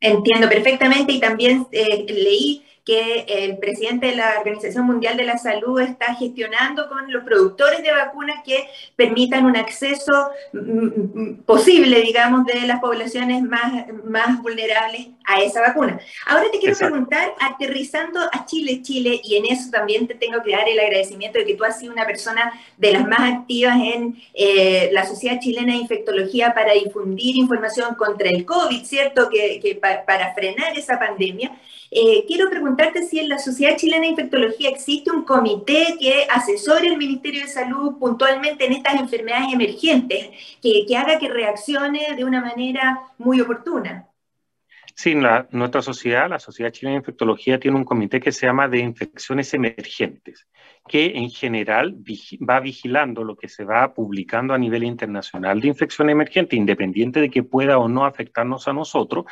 Entiendo 0.00 0.48
perfectamente 0.48 1.12
y 1.12 1.20
también 1.20 1.66
eh, 1.70 2.06
leí 2.08 2.64
que 2.84 3.24
el 3.28 3.58
presidente 3.58 4.06
de 4.06 4.16
la 4.16 4.38
Organización 4.38 4.86
Mundial 4.86 5.16
de 5.16 5.24
la 5.24 5.38
Salud 5.38 5.80
está 5.80 6.14
gestionando 6.16 6.88
con 6.88 7.12
los 7.12 7.22
productores 7.22 7.80
de 7.82 7.92
vacunas 7.92 8.42
que 8.44 8.66
permitan 8.96 9.44
un 9.44 9.56
acceso 9.56 10.30
mm, 10.52 10.58
mm, 10.58 11.42
posible, 11.44 12.00
digamos, 12.00 12.44
de 12.44 12.62
las 12.62 12.80
poblaciones 12.80 13.42
más, 13.42 13.86
más 14.04 14.42
vulnerables 14.42 15.08
a 15.24 15.40
esa 15.42 15.60
vacuna. 15.60 16.00
Ahora 16.26 16.50
te 16.50 16.58
quiero 16.58 16.76
preguntar, 16.76 17.34
aterrizando 17.40 18.20
a 18.20 18.44
Chile, 18.46 18.82
Chile, 18.82 19.20
y 19.22 19.36
en 19.36 19.46
eso 19.46 19.70
también 19.70 20.08
te 20.08 20.14
tengo 20.14 20.42
que 20.42 20.50
dar 20.50 20.68
el 20.68 20.80
agradecimiento 20.80 21.38
de 21.38 21.46
que 21.46 21.54
tú 21.54 21.64
has 21.64 21.78
sido 21.78 21.92
una 21.92 22.04
persona 22.04 22.52
de 22.76 22.92
las 22.92 23.06
más 23.06 23.32
activas 23.32 23.76
en 23.76 24.20
eh, 24.34 24.90
la 24.92 25.06
Sociedad 25.06 25.38
Chilena 25.38 25.72
de 25.74 25.78
Infectología 25.78 26.52
para 26.52 26.72
difundir 26.72 27.36
información 27.36 27.94
contra 27.94 28.28
el 28.28 28.44
COVID, 28.44 28.84
¿cierto? 28.84 29.28
Que, 29.30 29.60
que 29.60 29.76
para 29.76 30.34
frenar 30.34 30.76
esa 30.76 30.98
pandemia. 30.98 31.52
Eh, 31.94 32.24
quiero 32.26 32.48
preguntarte 32.48 33.02
si 33.02 33.18
en 33.18 33.28
la 33.28 33.38
Sociedad 33.38 33.76
Chilena 33.76 34.04
de 34.04 34.12
Infectología 34.12 34.70
existe 34.70 35.10
un 35.10 35.24
comité 35.24 35.98
que 36.00 36.26
asesore 36.30 36.88
al 36.88 36.96
Ministerio 36.96 37.42
de 37.42 37.48
Salud 37.48 37.98
puntualmente 37.98 38.64
en 38.64 38.72
estas 38.72 38.94
enfermedades 38.94 39.52
emergentes, 39.52 40.30
que, 40.62 40.86
que 40.88 40.96
haga 40.96 41.18
que 41.18 41.28
reaccione 41.28 42.14
de 42.16 42.24
una 42.24 42.40
manera 42.40 43.02
muy 43.18 43.42
oportuna. 43.42 44.08
Sí, 44.94 45.14
nuestra 45.50 45.82
sociedad, 45.82 46.30
la 46.30 46.38
Sociedad 46.38 46.70
Chilena 46.70 46.94
de 46.94 47.00
Infectología, 47.00 47.60
tiene 47.60 47.76
un 47.76 47.84
comité 47.84 48.20
que 48.20 48.32
se 48.32 48.46
llama 48.46 48.68
de 48.68 48.78
infecciones 48.78 49.52
emergentes, 49.52 50.46
que 50.88 51.16
en 51.16 51.30
general 51.30 51.96
va 52.48 52.60
vigilando 52.60 53.24
lo 53.24 53.36
que 53.36 53.48
se 53.48 53.64
va 53.64 53.94
publicando 53.94 54.52
a 54.52 54.58
nivel 54.58 54.84
internacional 54.84 55.60
de 55.60 55.68
infección 55.68 56.10
emergente, 56.10 56.56
independiente 56.56 57.20
de 57.20 57.30
que 57.30 57.42
pueda 57.42 57.78
o 57.78 57.88
no 57.88 58.04
afectarnos 58.04 58.66
a 58.68 58.72
nosotros, 58.72 59.26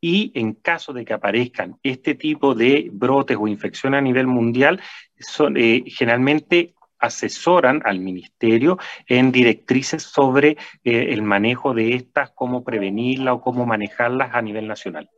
y 0.00 0.32
en 0.34 0.54
caso 0.54 0.92
de 0.92 1.04
que 1.04 1.14
aparezcan 1.14 1.78
este 1.82 2.14
tipo 2.14 2.54
de 2.54 2.90
brotes 2.92 3.36
o 3.40 3.46
infecciones 3.46 3.98
a 3.98 4.02
nivel 4.02 4.26
mundial, 4.26 4.80
son, 5.18 5.56
eh, 5.56 5.84
generalmente 5.86 6.74
asesoran 6.98 7.82
al 7.84 8.00
ministerio 8.00 8.78
en 9.06 9.30
directrices 9.30 10.02
sobre 10.02 10.56
eh, 10.84 11.08
el 11.10 11.22
manejo 11.22 11.74
de 11.74 11.94
estas, 11.94 12.30
cómo 12.30 12.64
prevenirlas 12.64 13.34
o 13.34 13.40
cómo 13.40 13.66
manejarlas 13.66 14.34
a 14.34 14.42
nivel 14.42 14.66
nacional. 14.66 15.10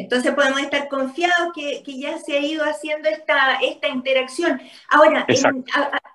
Entonces 0.00 0.32
podemos 0.34 0.60
estar 0.60 0.88
confiados 0.88 1.52
que, 1.54 1.82
ya 1.86 2.18
se 2.18 2.36
ha 2.36 2.40
ido 2.40 2.64
haciendo 2.64 3.08
esta, 3.08 3.58
esta 3.62 3.88
interacción. 3.88 4.60
Ahora, 4.88 5.26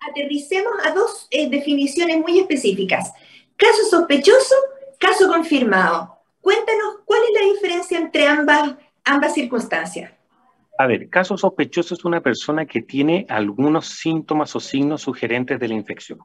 aterricemos 0.09 0.73
a 0.85 0.91
dos 0.91 1.27
eh, 1.31 1.49
definiciones 1.49 2.19
muy 2.19 2.39
específicas. 2.39 3.13
Caso 3.55 3.83
sospechoso, 3.89 4.55
caso 4.99 5.27
confirmado. 5.27 6.17
Cuéntanos 6.41 6.99
cuál 7.05 7.21
es 7.23 7.41
la 7.41 7.53
diferencia 7.53 7.97
entre 7.97 8.27
ambas, 8.27 8.75
ambas 9.03 9.33
circunstancias. 9.33 10.11
A 10.77 10.87
ver, 10.87 11.09
caso 11.09 11.37
sospechoso 11.37 11.93
es 11.93 12.03
una 12.03 12.21
persona 12.21 12.65
que 12.65 12.81
tiene 12.81 13.25
algunos 13.29 13.87
síntomas 13.87 14.55
o 14.55 14.59
signos 14.59 15.03
sugerentes 15.03 15.59
de 15.59 15.67
la 15.67 15.75
infección. 15.75 16.19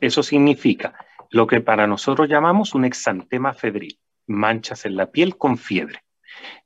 Eso 0.00 0.22
significa 0.22 0.94
lo 1.30 1.46
que 1.46 1.60
para 1.60 1.86
nosotros 1.86 2.28
llamamos 2.28 2.74
un 2.74 2.84
exantema 2.84 3.54
febril, 3.54 3.98
manchas 4.26 4.84
en 4.84 4.96
la 4.96 5.10
piel 5.10 5.36
con 5.36 5.56
fiebre. 5.56 6.02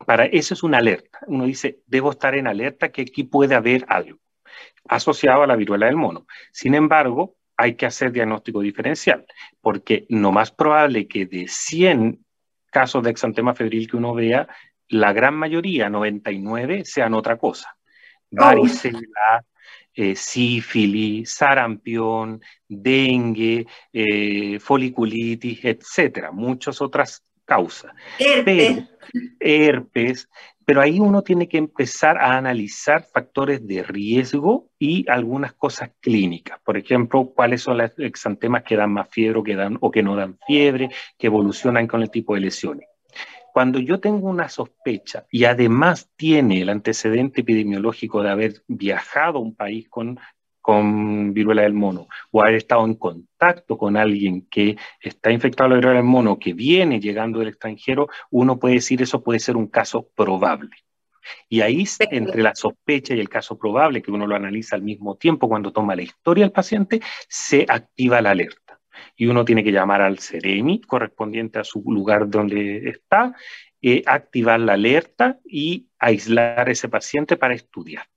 Para 0.05 0.27
eso 0.27 0.55
es 0.55 0.63
una 0.63 0.79
alerta. 0.79 1.21
Uno 1.27 1.45
dice, 1.45 1.81
debo 1.87 2.11
estar 2.11 2.35
en 2.35 2.47
alerta 2.47 2.91
que 2.91 3.03
aquí 3.03 3.25
puede 3.25 3.55
haber 3.55 3.85
algo 3.89 4.19
asociado 4.89 5.43
a 5.43 5.47
la 5.47 5.57
viruela 5.57 5.87
del 5.87 5.97
mono. 5.97 6.27
Sin 6.53 6.75
embargo, 6.75 7.37
hay 7.57 7.75
que 7.75 7.87
hacer 7.87 8.13
diagnóstico 8.13 8.61
diferencial, 8.61 9.25
porque 9.61 10.07
lo 10.09 10.33
más 10.33 10.51
probable 10.51 11.09
que 11.09 11.27
de 11.27 11.49
100 11.49 12.25
casos 12.71 13.03
de 13.03 13.11
exantema 13.11 13.55
febril 13.55 13.89
que 13.89 13.97
uno 13.97 14.15
vea, 14.15 14.49
la 14.89 15.13
gran 15.13 15.35
mayoría, 15.35 15.89
99, 15.89 16.85
sean 16.85 17.15
otra 17.15 17.37
cosa. 17.39 17.77
Varicela, 18.31 19.45
eh, 19.95 20.15
sífilis, 20.15 21.33
sarampión, 21.33 22.41
dengue, 22.69 23.67
eh, 23.93 24.59
foliculitis, 24.61 25.65
etcétera, 25.65 26.31
muchas 26.33 26.81
otras 26.83 27.25
causas. 27.47 27.93
Herpes. 28.19 28.85
herpes, 29.41 30.29
pero 30.67 30.83
ahí 30.83 30.99
uno 30.99 31.23
tiene 31.23 31.49
que 31.49 31.59
empezar 31.59 32.19
a 32.19 32.37
analizar 32.37 33.05
factores 33.05 33.67
de 33.67 33.85
riesgo 33.85 34.69
y 34.81 35.09
algunas 35.09 35.53
cosas 35.55 35.93
clínicas. 36.01 36.59
Por 36.65 36.77
ejemplo, 36.77 37.33
cuáles 37.35 37.63
son 37.63 37.79
los 37.79 37.93
exantemas 37.99 38.65
que 38.65 38.77
dan 38.77 38.93
más 38.93 39.09
fiebre 39.09 39.39
o 39.39 39.43
que, 39.45 39.55
dan, 39.55 39.79
o 39.81 39.91
que 39.93 40.03
no 40.03 40.17
dan 40.17 40.37
fiebre, 40.45 40.91
que 41.17 41.29
evolucionan 41.29 41.87
con 41.87 42.03
el 42.03 42.11
tipo 42.11 42.35
de 42.35 42.41
lesiones. 42.41 42.89
Cuando 43.53 43.79
yo 43.79 44.01
tengo 44.01 44.29
una 44.29 44.49
sospecha 44.49 45.25
y 45.31 45.45
además 45.45 46.11
tiene 46.17 46.61
el 46.61 46.69
antecedente 46.69 47.41
epidemiológico 47.43 48.23
de 48.23 48.31
haber 48.31 48.63
viajado 48.67 49.39
a 49.39 49.43
un 49.43 49.55
país 49.55 49.89
con, 49.89 50.19
con 50.67 51.33
viruela 51.33 51.63
del 51.63 51.75
mono 51.75 52.09
o 52.33 52.43
haber 52.43 52.57
estado 52.57 52.85
en 52.85 52.97
contacto 52.97 53.79
con 53.79 53.97
alguien 53.97 54.49
que 54.51 54.77
está 55.01 55.31
infectado 55.31 55.69
de 55.69 55.77
la 55.77 55.77
viruela 55.77 56.01
del 56.01 56.09
mono, 56.09 56.41
que 56.41 56.55
viene 56.55 56.99
llegando 56.99 57.39
del 57.39 57.51
extranjero, 57.51 58.09
uno 58.33 58.59
puede 58.59 58.75
decir 58.75 59.01
eso 59.01 59.23
puede 59.23 59.39
ser 59.39 59.57
un 59.57 59.69
caso 59.69 60.09
probable. 60.17 60.73
Y 61.49 61.61
ahí, 61.61 61.85
entre 62.11 62.43
la 62.43 62.53
sospecha 62.57 63.15
y 63.15 63.21
el 63.21 63.29
caso 63.29 63.57
probable, 63.57 64.03
que 64.03 64.11
uno 64.11 64.27
lo 64.27 64.35
analiza 64.35 64.75
al 64.75 64.83
mismo 64.83 65.15
tiempo 65.15 65.49
cuando 65.49 65.73
toma 65.73 65.95
la 65.95 66.03
historia 66.03 66.43
del 66.43 66.53
paciente, 66.53 67.01
se 67.29 67.65
activa 67.69 68.21
la 68.21 68.31
alerta 68.33 68.81
y 69.15 69.27
uno 69.27 69.45
tiene 69.45 69.63
que 69.63 69.71
llamar 69.71 70.03
al 70.03 70.19
CEREMI 70.19 70.81
correspondiente 70.81 71.61
a 71.61 71.65
su 71.65 71.81
lugar 71.87 72.29
donde 72.29 72.89
está, 72.89 73.37
eh, 73.83 74.03
activar 74.05 74.59
la 74.59 74.73
alerta 74.73 75.39
y 75.45 75.87
aislar 76.01 76.69
a 76.69 76.73
ese 76.73 76.89
paciente 76.89 77.37
para 77.37 77.55
estudiar. 77.55 78.09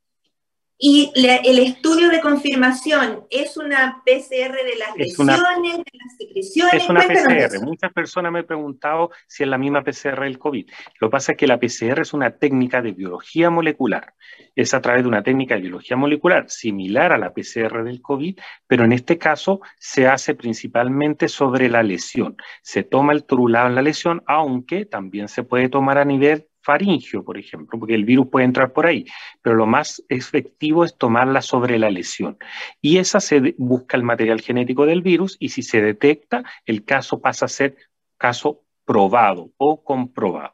Y 0.82 1.12
el 1.14 1.60
estudio 1.60 2.10
de 2.10 2.22
confirmación 2.22 3.26
es 3.30 3.58
una 3.58 4.02
PCR 4.06 4.56
de 4.64 4.78
las 4.78 4.96
lesiones, 4.96 5.36
de 5.36 5.84
las 5.94 6.18
secreciones. 6.18 6.74
Es 6.74 6.90
una 6.90 7.02
PCR. 7.02 7.62
Muchas 7.66 7.92
personas 7.92 8.32
me 8.32 8.40
han 8.40 8.46
preguntado 8.46 9.12
si 9.28 9.44
es 9.44 9.50
la 9.50 9.58
misma 9.58 9.84
PCR 9.84 10.22
del 10.22 10.40
COVID. 10.40 10.70
Lo 11.02 11.10
que 11.10 11.12
pasa 11.12 11.34
es 11.34 11.38
que 11.38 11.48
la 11.48 11.60
PCR 11.60 12.00
es 12.00 12.14
una 12.14 12.32
técnica 12.32 12.82
de 12.82 12.94
biología 12.94 13.50
molecular. 13.50 14.14
Es 14.56 14.74
a 14.74 14.80
través 14.80 15.04
de 15.04 15.10
una 15.10 15.22
técnica 15.22 15.56
de 15.56 15.62
biología 15.62 15.98
molecular 15.98 16.50
similar 16.50 17.12
a 17.12 17.18
la 17.18 17.34
PCR 17.34 17.84
del 17.84 18.02
COVID, 18.02 18.40
pero 18.66 18.86
en 18.86 18.94
este 18.94 19.18
caso 19.18 19.60
se 19.78 20.08
hace 20.08 20.34
principalmente 20.34 21.28
sobre 21.28 21.68
la 21.68 21.84
lesión. 21.84 22.38
Se 22.62 22.84
toma 22.84 23.12
el 23.12 23.26
trulado 23.26 23.68
en 23.68 23.76
la 23.76 23.82
lesión, 23.82 24.24
aunque 24.28 24.86
también 24.86 25.28
se 25.28 25.44
puede 25.44 25.68
tomar 25.68 25.98
a 25.98 26.06
nivel 26.06 26.49
faringio, 26.70 27.24
por 27.24 27.40
ejemplo, 27.40 27.80
porque 27.80 27.96
el 27.96 28.06
virus 28.06 28.28
puede 28.28 28.46
entrar 28.46 28.74
por 28.74 28.86
ahí, 28.86 29.04
pero 29.42 29.56
lo 29.56 29.66
más 29.66 30.04
efectivo 30.08 30.86
es 30.86 30.96
tomarla 30.96 31.42
sobre 31.42 31.80
la 31.80 31.90
lesión. 31.90 32.38
Y 32.80 33.00
esa 33.00 33.20
se 33.20 33.56
busca 33.58 33.98
el 33.98 34.04
material 34.04 34.40
genético 34.40 34.86
del 34.86 35.02
virus 35.02 35.36
y 35.40 35.50
si 35.50 35.64
se 35.64 35.82
detecta, 35.82 36.44
el 36.68 36.86
caso 36.86 37.22
pasa 37.22 37.46
a 37.46 37.48
ser 37.48 37.76
caso 38.20 38.62
probado 38.86 39.50
o 39.58 39.84
comprobado. 39.84 40.54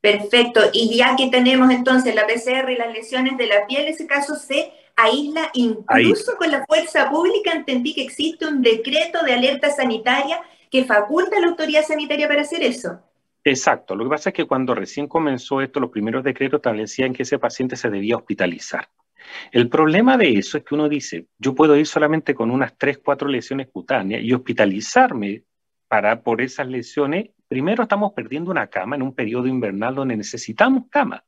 Perfecto. 0.00 0.62
Y 0.72 0.96
ya 0.96 1.14
que 1.14 1.28
tenemos 1.28 1.70
entonces 1.70 2.14
la 2.14 2.26
PCR 2.26 2.70
y 2.70 2.76
las 2.76 2.90
lesiones 2.94 3.36
de 3.36 3.48
la 3.48 3.66
piel, 3.66 3.86
ese 3.86 4.06
caso 4.06 4.34
se 4.34 4.72
aísla 4.96 5.50
incluso 5.52 6.36
con 6.38 6.50
la 6.50 6.64
fuerza 6.64 7.10
pública. 7.10 7.52
Entendí 7.52 7.94
que 7.94 8.04
existe 8.04 8.46
un 8.46 8.62
decreto 8.62 9.22
de 9.24 9.34
alerta 9.34 9.68
sanitaria 9.70 10.40
que 10.70 10.86
faculta 10.86 11.36
a 11.36 11.40
la 11.40 11.48
autoridad 11.48 11.84
sanitaria 11.84 12.28
para 12.28 12.40
hacer 12.40 12.62
eso. 12.62 13.02
Exacto. 13.48 13.96
Lo 13.96 14.04
que 14.04 14.10
pasa 14.10 14.30
es 14.30 14.34
que 14.34 14.46
cuando 14.46 14.74
recién 14.74 15.06
comenzó 15.06 15.62
esto, 15.62 15.80
los 15.80 15.90
primeros 15.90 16.22
decretos 16.22 16.58
establecían 16.58 17.14
que 17.14 17.22
ese 17.22 17.38
paciente 17.38 17.76
se 17.76 17.88
debía 17.88 18.16
hospitalizar. 18.16 18.88
El 19.50 19.68
problema 19.68 20.16
de 20.18 20.34
eso 20.34 20.58
es 20.58 20.64
que 20.64 20.74
uno 20.74 20.88
dice, 20.88 21.26
yo 21.38 21.54
puedo 21.54 21.74
ir 21.76 21.86
solamente 21.86 22.34
con 22.34 22.50
unas 22.50 22.76
3, 22.76 22.98
4 22.98 23.28
lesiones 23.28 23.68
cutáneas 23.68 24.22
y 24.22 24.32
hospitalizarme 24.34 25.44
para, 25.88 26.22
por 26.22 26.42
esas 26.42 26.68
lesiones. 26.68 27.30
Primero 27.48 27.84
estamos 27.84 28.12
perdiendo 28.12 28.50
una 28.50 28.66
cama 28.66 28.96
en 28.96 29.02
un 29.02 29.14
periodo 29.14 29.46
invernal 29.46 29.94
donde 29.94 30.16
necesitamos 30.16 30.84
cama. 30.90 31.24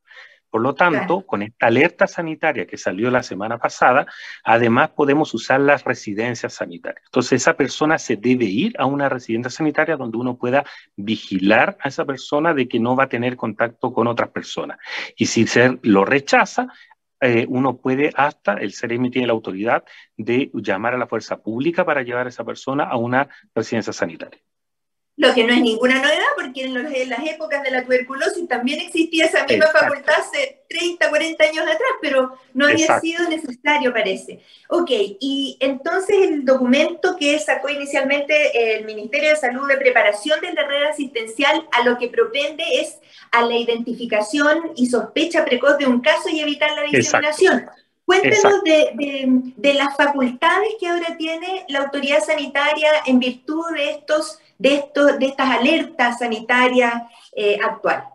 Por 0.51 0.61
lo 0.61 0.75
tanto, 0.75 1.25
con 1.25 1.43
esta 1.43 1.67
alerta 1.67 2.07
sanitaria 2.07 2.67
que 2.67 2.77
salió 2.77 3.09
la 3.09 3.23
semana 3.23 3.57
pasada, 3.57 4.05
además 4.43 4.89
podemos 4.89 5.33
usar 5.33 5.61
las 5.61 5.85
residencias 5.85 6.55
sanitarias. 6.55 7.05
Entonces, 7.05 7.41
esa 7.41 7.55
persona 7.55 7.97
se 7.97 8.17
debe 8.17 8.43
ir 8.43 8.73
a 8.77 8.85
una 8.85 9.07
residencia 9.07 9.49
sanitaria 9.49 9.95
donde 9.95 10.17
uno 10.17 10.37
pueda 10.37 10.65
vigilar 10.97 11.77
a 11.79 11.87
esa 11.87 12.03
persona 12.03 12.53
de 12.53 12.67
que 12.67 12.81
no 12.81 12.97
va 12.97 13.05
a 13.05 13.09
tener 13.09 13.37
contacto 13.37 13.93
con 13.93 14.07
otras 14.07 14.29
personas. 14.31 14.77
Y 15.15 15.27
si 15.27 15.47
se 15.47 15.79
lo 15.83 16.03
rechaza, 16.03 16.67
eh, 17.21 17.45
uno 17.47 17.77
puede 17.77 18.11
hasta, 18.13 18.55
el 18.55 18.73
CEREMI 18.73 19.09
tiene 19.09 19.27
la 19.27 19.33
autoridad 19.33 19.85
de 20.17 20.51
llamar 20.53 20.95
a 20.95 20.97
la 20.97 21.07
fuerza 21.07 21.41
pública 21.41 21.85
para 21.85 22.01
llevar 22.01 22.25
a 22.25 22.29
esa 22.29 22.43
persona 22.43 22.83
a 22.83 22.97
una 22.97 23.29
residencia 23.55 23.93
sanitaria 23.93 24.41
lo 25.21 25.35
que 25.35 25.43
no 25.43 25.53
es 25.53 25.61
ninguna 25.61 26.01
novedad 26.01 26.25
porque 26.35 26.63
en, 26.63 27.09
las 27.09 27.27
épocas 27.27 27.61
de 27.61 27.69
la 27.69 27.83
tuberculosis 27.83 28.47
también 28.47 28.79
existía 28.79 29.25
esa 29.25 29.45
misma 29.45 29.67
facultad 29.67 30.15
hace 30.17 30.63
30, 30.67 31.09
40 31.09 31.43
años 31.43 31.63
atrás, 31.63 31.91
pero 32.01 32.39
no 32.55 32.65
había 32.65 32.99
sido 32.99 33.29
necesario, 33.29 33.93
parece. 33.93 34.39
Ok, 34.67 34.89
y 34.89 35.57
entonces 35.59 36.15
el 36.23 36.43
documento 36.43 37.15
que 37.17 37.37
sacó 37.37 37.69
inicialmente 37.69 38.77
el 38.77 38.85
Ministerio 38.85 39.29
de 39.29 39.35
Salud 39.35 39.67
de 39.67 39.77
preparación 39.77 40.41
de 40.41 40.53
la 40.53 40.67
red 40.67 40.85
asistencial 40.85 41.67
a 41.71 41.83
lo 41.83 41.99
que 41.99 42.07
propende 42.07 42.63
es 42.79 42.97
a 43.31 43.43
la 43.43 43.55
identificación 43.55 44.71
y 44.75 44.87
sospecha 44.87 45.45
precoz 45.45 45.77
de 45.77 45.85
un 45.85 46.01
caso 46.01 46.29
y 46.29 46.39
evitar 46.39 46.71
la 46.71 46.81
diseminación. 46.81 47.69
Cuéntenos 48.05 48.63
de, 48.63 49.53
de, 49.55 49.73
las 49.75 49.95
facultades 49.95 50.69
que 50.79 50.87
ahora 50.87 51.15
tiene 51.15 51.63
la 51.69 51.81
autoridad 51.81 52.23
sanitaria 52.23 52.89
en 53.05 53.19
virtud 53.19 53.63
de 53.75 53.91
estos 53.91 54.39
de, 54.61 55.27
estas 55.27 55.49
alertas 55.49 56.19
sanitarias 56.19 56.93
eh, 57.35 57.57
actuales? 57.63 58.05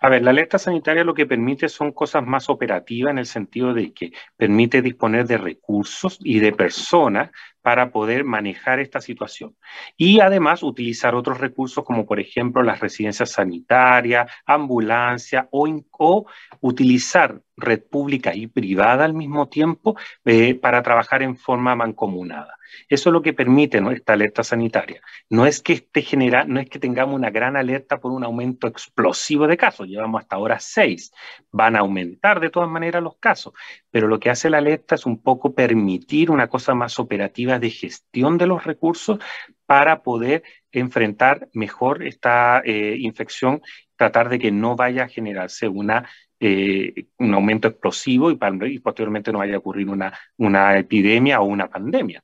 A 0.00 0.10
ver, 0.10 0.22
la 0.22 0.30
alerta 0.30 0.58
sanitaria 0.58 1.02
lo 1.02 1.14
que 1.14 1.24
permite 1.24 1.68
son 1.68 1.92
cosas 1.92 2.22
más 2.26 2.50
operativas 2.50 3.12
en 3.12 3.18
el 3.18 3.26
sentido 3.26 3.72
de 3.72 3.94
que 3.94 4.12
permite 4.36 4.82
disponer 4.82 5.26
de 5.26 5.38
recursos 5.38 6.18
y 6.22 6.40
de 6.40 6.52
personas 6.52 7.30
para 7.62 7.90
poder 7.90 8.24
manejar 8.24 8.80
esta 8.80 9.00
situación. 9.00 9.56
Y 9.96 10.20
además 10.20 10.62
utilizar 10.62 11.14
otros 11.14 11.38
recursos 11.38 11.84
como 11.84 12.04
por 12.04 12.20
ejemplo 12.20 12.62
las 12.62 12.80
residencias 12.80 13.30
sanitarias, 13.30 14.30
ambulancia 14.44 15.48
o, 15.50 15.66
o 15.92 16.26
utilizar 16.60 17.40
red 17.56 17.82
pública 17.82 18.34
y 18.34 18.46
privada 18.46 19.06
al 19.06 19.14
mismo 19.14 19.48
tiempo 19.48 19.96
eh, 20.26 20.54
para 20.54 20.82
trabajar 20.82 21.22
en 21.22 21.38
forma 21.38 21.74
mancomunada. 21.74 22.58
Eso 22.88 23.10
es 23.10 23.12
lo 23.12 23.22
que 23.22 23.32
permite 23.32 23.80
esta 23.92 24.12
alerta 24.14 24.44
sanitaria. 24.44 25.00
No 25.28 25.46
es 25.46 25.60
que 25.60 25.74
esté 25.74 26.02
genera, 26.02 26.44
no 26.44 26.60
es 26.60 26.68
que 26.68 26.78
tengamos 26.78 27.14
una 27.14 27.30
gran 27.30 27.56
alerta 27.56 28.00
por 28.00 28.12
un 28.12 28.24
aumento 28.24 28.66
explosivo 28.66 29.46
de 29.46 29.56
casos. 29.56 29.88
Llevamos 29.88 30.22
hasta 30.22 30.36
ahora 30.36 30.58
seis. 30.58 31.12
Van 31.50 31.76
a 31.76 31.80
aumentar 31.80 32.40
de 32.40 32.50
todas 32.50 32.68
maneras 32.68 33.02
los 33.02 33.16
casos. 33.18 33.52
Pero 33.90 34.08
lo 34.08 34.18
que 34.18 34.30
hace 34.30 34.50
la 34.50 34.58
alerta 34.58 34.94
es 34.94 35.06
un 35.06 35.22
poco 35.22 35.54
permitir 35.54 36.30
una 36.30 36.48
cosa 36.48 36.74
más 36.74 36.98
operativa 36.98 37.58
de 37.58 37.70
gestión 37.70 38.38
de 38.38 38.46
los 38.46 38.64
recursos 38.64 39.18
para 39.66 40.02
poder 40.02 40.42
enfrentar 40.72 41.48
mejor 41.54 42.02
esta 42.02 42.60
eh, 42.64 42.96
infección, 42.98 43.62
tratar 43.96 44.28
de 44.28 44.38
que 44.38 44.50
no 44.50 44.76
vaya 44.76 45.04
a 45.04 45.08
generarse 45.08 45.68
una, 45.68 46.08
eh, 46.40 47.06
un 47.18 47.34
aumento 47.34 47.68
explosivo 47.68 48.30
y, 48.30 48.38
y, 48.66 48.78
posteriormente 48.80 49.32
no 49.32 49.38
vaya 49.38 49.54
a 49.54 49.58
ocurrir 49.58 49.88
una, 49.88 50.12
una 50.36 50.78
epidemia 50.78 51.40
o 51.40 51.44
una 51.44 51.68
pandemia. 51.68 52.22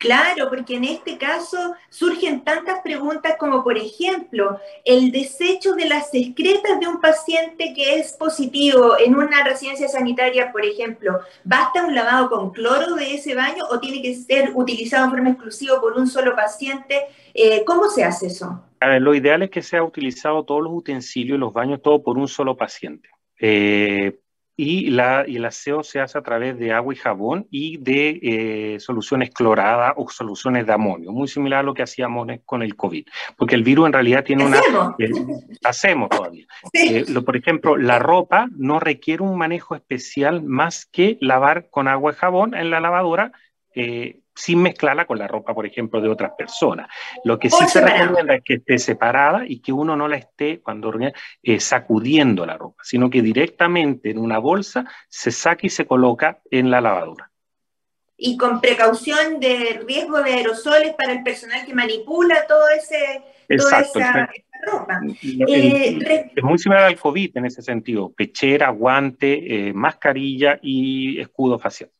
Claro, 0.00 0.48
porque 0.48 0.76
en 0.76 0.84
este 0.84 1.18
caso 1.18 1.74
surgen 1.90 2.42
tantas 2.42 2.80
preguntas 2.80 3.34
como, 3.38 3.62
por 3.62 3.76
ejemplo, 3.76 4.58
el 4.86 5.12
desecho 5.12 5.74
de 5.74 5.86
las 5.86 6.08
excretas 6.14 6.80
de 6.80 6.88
un 6.88 7.02
paciente 7.02 7.74
que 7.74 7.96
es 7.96 8.14
positivo 8.14 8.98
en 8.98 9.14
una 9.14 9.44
residencia 9.44 9.88
sanitaria, 9.88 10.52
por 10.52 10.64
ejemplo. 10.64 11.20
¿Basta 11.44 11.84
un 11.84 11.94
lavado 11.94 12.30
con 12.30 12.50
cloro 12.50 12.94
de 12.94 13.12
ese 13.12 13.34
baño 13.34 13.62
o 13.70 13.78
tiene 13.78 14.00
que 14.00 14.14
ser 14.14 14.52
utilizado 14.54 15.04
en 15.04 15.10
forma 15.10 15.30
exclusiva 15.32 15.78
por 15.78 15.92
un 15.98 16.06
solo 16.06 16.34
paciente? 16.34 17.02
Eh, 17.34 17.62
¿Cómo 17.66 17.90
se 17.90 18.02
hace 18.02 18.28
eso? 18.28 18.64
A 18.80 18.88
ver, 18.88 19.02
lo 19.02 19.14
ideal 19.14 19.42
es 19.42 19.50
que 19.50 19.60
sea 19.60 19.84
utilizado 19.84 20.46
todos 20.46 20.62
los 20.62 20.72
utensilios 20.72 21.36
y 21.36 21.40
los 21.40 21.52
baños, 21.52 21.82
todo 21.82 22.02
por 22.02 22.16
un 22.16 22.26
solo 22.26 22.56
paciente. 22.56 23.10
Eh, 23.38 24.18
y, 24.62 24.90
la, 24.90 25.24
y 25.26 25.36
el 25.36 25.44
aseo 25.46 25.82
se 25.82 26.00
hace 26.00 26.18
a 26.18 26.22
través 26.22 26.58
de 26.58 26.70
agua 26.70 26.92
y 26.92 26.96
jabón 26.98 27.46
y 27.50 27.78
de 27.78 28.20
eh, 28.22 28.80
soluciones 28.80 29.30
cloradas 29.30 29.94
o 29.96 30.10
soluciones 30.10 30.66
de 30.66 30.72
amonio, 30.74 31.12
muy 31.12 31.28
similar 31.28 31.60
a 31.60 31.62
lo 31.62 31.72
que 31.72 31.82
hacíamos 31.82 32.28
con 32.44 32.62
el 32.62 32.76
COVID, 32.76 33.06
porque 33.38 33.54
el 33.54 33.62
virus 33.62 33.86
en 33.86 33.94
realidad 33.94 34.22
tiene 34.22 34.44
una... 34.44 34.60
hacemos 35.64 36.10
todavía. 36.10 36.46
Eh, 36.72 37.04
lo, 37.08 37.24
por 37.24 37.36
ejemplo, 37.36 37.76
la 37.76 37.98
ropa 37.98 38.48
no 38.56 38.80
requiere 38.80 39.22
un 39.22 39.36
manejo 39.36 39.74
especial 39.74 40.42
más 40.42 40.86
que 40.86 41.18
lavar 41.20 41.68
con 41.68 41.88
agua 41.88 42.12
y 42.12 42.16
jabón 42.16 42.54
en 42.54 42.70
la 42.70 42.80
lavadora. 42.80 43.32
Eh, 43.74 44.19
sin 44.40 44.62
mezclarla 44.62 45.04
con 45.04 45.18
la 45.18 45.28
ropa, 45.28 45.54
por 45.54 45.66
ejemplo, 45.66 46.00
de 46.00 46.08
otras 46.08 46.32
personas. 46.32 46.88
Lo 47.24 47.38
que 47.38 47.50
sí 47.50 47.62
se 47.68 47.82
recomienda 47.82 48.36
es 48.36 48.42
que 48.42 48.54
esté 48.54 48.78
separada 48.78 49.44
y 49.46 49.60
que 49.60 49.70
uno 49.70 49.96
no 49.96 50.08
la 50.08 50.16
esté 50.16 50.60
cuando 50.60 50.90
eh, 51.42 51.60
sacudiendo 51.60 52.46
la 52.46 52.56
ropa, 52.56 52.82
sino 52.82 53.10
que 53.10 53.20
directamente 53.20 54.10
en 54.10 54.18
una 54.18 54.38
bolsa 54.38 54.86
se 55.08 55.30
saque 55.30 55.66
y 55.66 55.70
se 55.70 55.86
coloca 55.86 56.40
en 56.50 56.70
la 56.70 56.80
lavadora. 56.80 57.30
Y 58.16 58.38
con 58.38 58.62
precaución 58.62 59.40
de 59.40 59.82
riesgo 59.86 60.22
de 60.22 60.32
aerosoles 60.32 60.94
para 60.94 61.12
el 61.12 61.22
personal 61.22 61.66
que 61.66 61.74
manipula 61.74 62.46
todo 62.46 62.66
ese, 62.70 63.22
Exacto, 63.46 63.92
toda 63.92 64.06
esa, 64.06 64.30
ropa. 64.66 65.00
Eh, 65.22 66.30
es 66.34 66.42
muy 66.42 66.58
similar 66.58 66.84
al 66.84 66.98
COVID 66.98 67.36
en 67.36 67.44
ese 67.44 67.60
sentido, 67.60 68.10
pechera, 68.10 68.70
guante, 68.70 69.68
eh, 69.68 69.72
mascarilla 69.74 70.58
y 70.62 71.20
escudo 71.20 71.58
facial. 71.58 71.90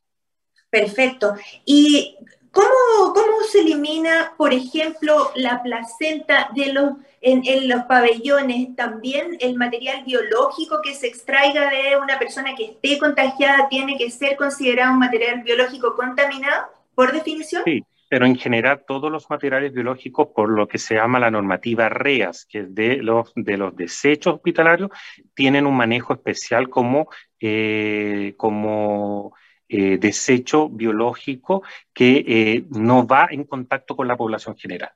Perfecto. 0.71 1.35
¿Y 1.65 2.17
cómo, 2.49 3.13
cómo 3.13 3.43
se 3.51 3.59
elimina, 3.59 4.33
por 4.37 4.53
ejemplo, 4.53 5.31
la 5.35 5.61
placenta 5.61 6.49
de 6.55 6.73
los, 6.73 6.93
en, 7.19 7.41
en, 7.45 7.67
los 7.67 7.83
pabellones? 7.83 8.73
¿También 8.75 9.37
el 9.41 9.57
material 9.57 10.03
biológico 10.05 10.79
que 10.81 10.95
se 10.95 11.07
extraiga 11.07 11.69
de 11.69 11.97
una 11.97 12.17
persona 12.17 12.55
que 12.55 12.65
esté 12.65 12.97
contagiada 12.97 13.67
tiene 13.69 13.97
que 13.97 14.09
ser 14.09 14.37
considerado 14.37 14.93
un 14.93 14.99
material 14.99 15.43
biológico 15.43 15.93
contaminado, 15.95 16.67
por 16.95 17.11
definición? 17.11 17.63
Sí, 17.65 17.83
pero 18.07 18.25
en 18.25 18.37
general 18.37 18.83
todos 18.87 19.11
los 19.11 19.29
materiales 19.29 19.73
biológicos, 19.73 20.29
por 20.33 20.49
lo 20.49 20.69
que 20.69 20.77
se 20.77 20.95
llama 20.95 21.19
la 21.19 21.31
normativa 21.31 21.89
REAS, 21.89 22.45
que 22.45 22.59
es 22.59 22.73
de 22.73 22.97
los, 22.97 23.33
de 23.35 23.57
los 23.57 23.75
desechos 23.75 24.35
hospitalarios, 24.35 24.89
tienen 25.33 25.67
un 25.67 25.75
manejo 25.75 26.13
especial 26.13 26.69
como, 26.69 27.09
eh, 27.41 28.35
como 28.37 29.33
eh, 29.73 29.97
desecho 29.97 30.67
biológico 30.67 31.63
que 31.93 32.25
eh, 32.27 32.65
no 32.71 33.07
va 33.07 33.29
en 33.31 33.45
contacto 33.45 33.95
con 33.95 34.05
la 34.05 34.17
población 34.17 34.57
general. 34.57 34.91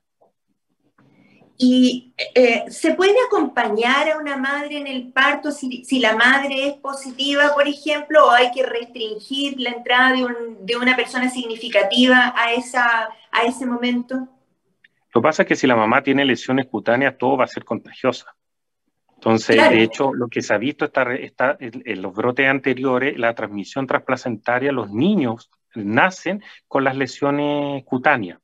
¿Y 1.58 2.14
eh, 2.36 2.66
se 2.68 2.94
puede 2.94 3.16
acompañar 3.26 4.10
a 4.10 4.18
una 4.18 4.36
madre 4.36 4.78
en 4.78 4.88
el 4.88 5.14
parto 5.14 5.52
si, 5.52 5.86
si, 5.86 6.00
la 6.00 6.18
madre 6.18 6.68
es 6.68 6.74
positiva, 6.74 7.54
por 7.54 7.70
ejemplo, 7.70 8.26
o 8.26 8.32
hay 8.32 8.52
que 8.52 8.66
restringir 8.66 9.58
la 9.62 9.70
entrada 9.70 10.12
de, 10.12 10.26
un, 10.26 10.66
de, 10.66 10.76
una 10.76 10.98
persona 10.98 11.30
significativa 11.30 12.34
a, 12.36 12.52
esa, 12.52 13.08
a 13.32 13.44
ese 13.44 13.66
momento? 13.66 14.28
Lo 15.14 15.22
que 15.22 15.26
pasa 15.26 15.44
es 15.44 15.48
que 15.48 15.56
si 15.56 15.68
la 15.68 15.78
mamá 15.78 16.04
tiene 16.04 16.26
lesiones 16.26 16.66
cutáneas, 16.66 17.18
todo 17.18 17.38
va 17.38 17.46
a 17.46 17.48
ser 17.48 17.64
contagiosa. 17.64 18.36
Entonces, 19.26 19.58
de 19.72 19.82
hecho, 19.82 20.14
lo 20.14 20.28
que 20.28 20.44
se 20.44 20.54
ha 20.54 20.60
visto 20.60 20.86
está, 20.86 21.12
está 21.16 21.58
en, 21.60 22.00
los 22.00 22.14
brotes 22.14 22.48
anteriores, 22.48 23.18
la 23.18 23.34
transmisión 23.34 23.88
transplacentaria, 23.88 24.72
los 24.72 24.92
niños 24.92 25.50
nacen 25.74 26.44
con 26.68 26.84
las 26.84 26.96
lesiones 26.96 27.84
cutáneas. 27.86 28.38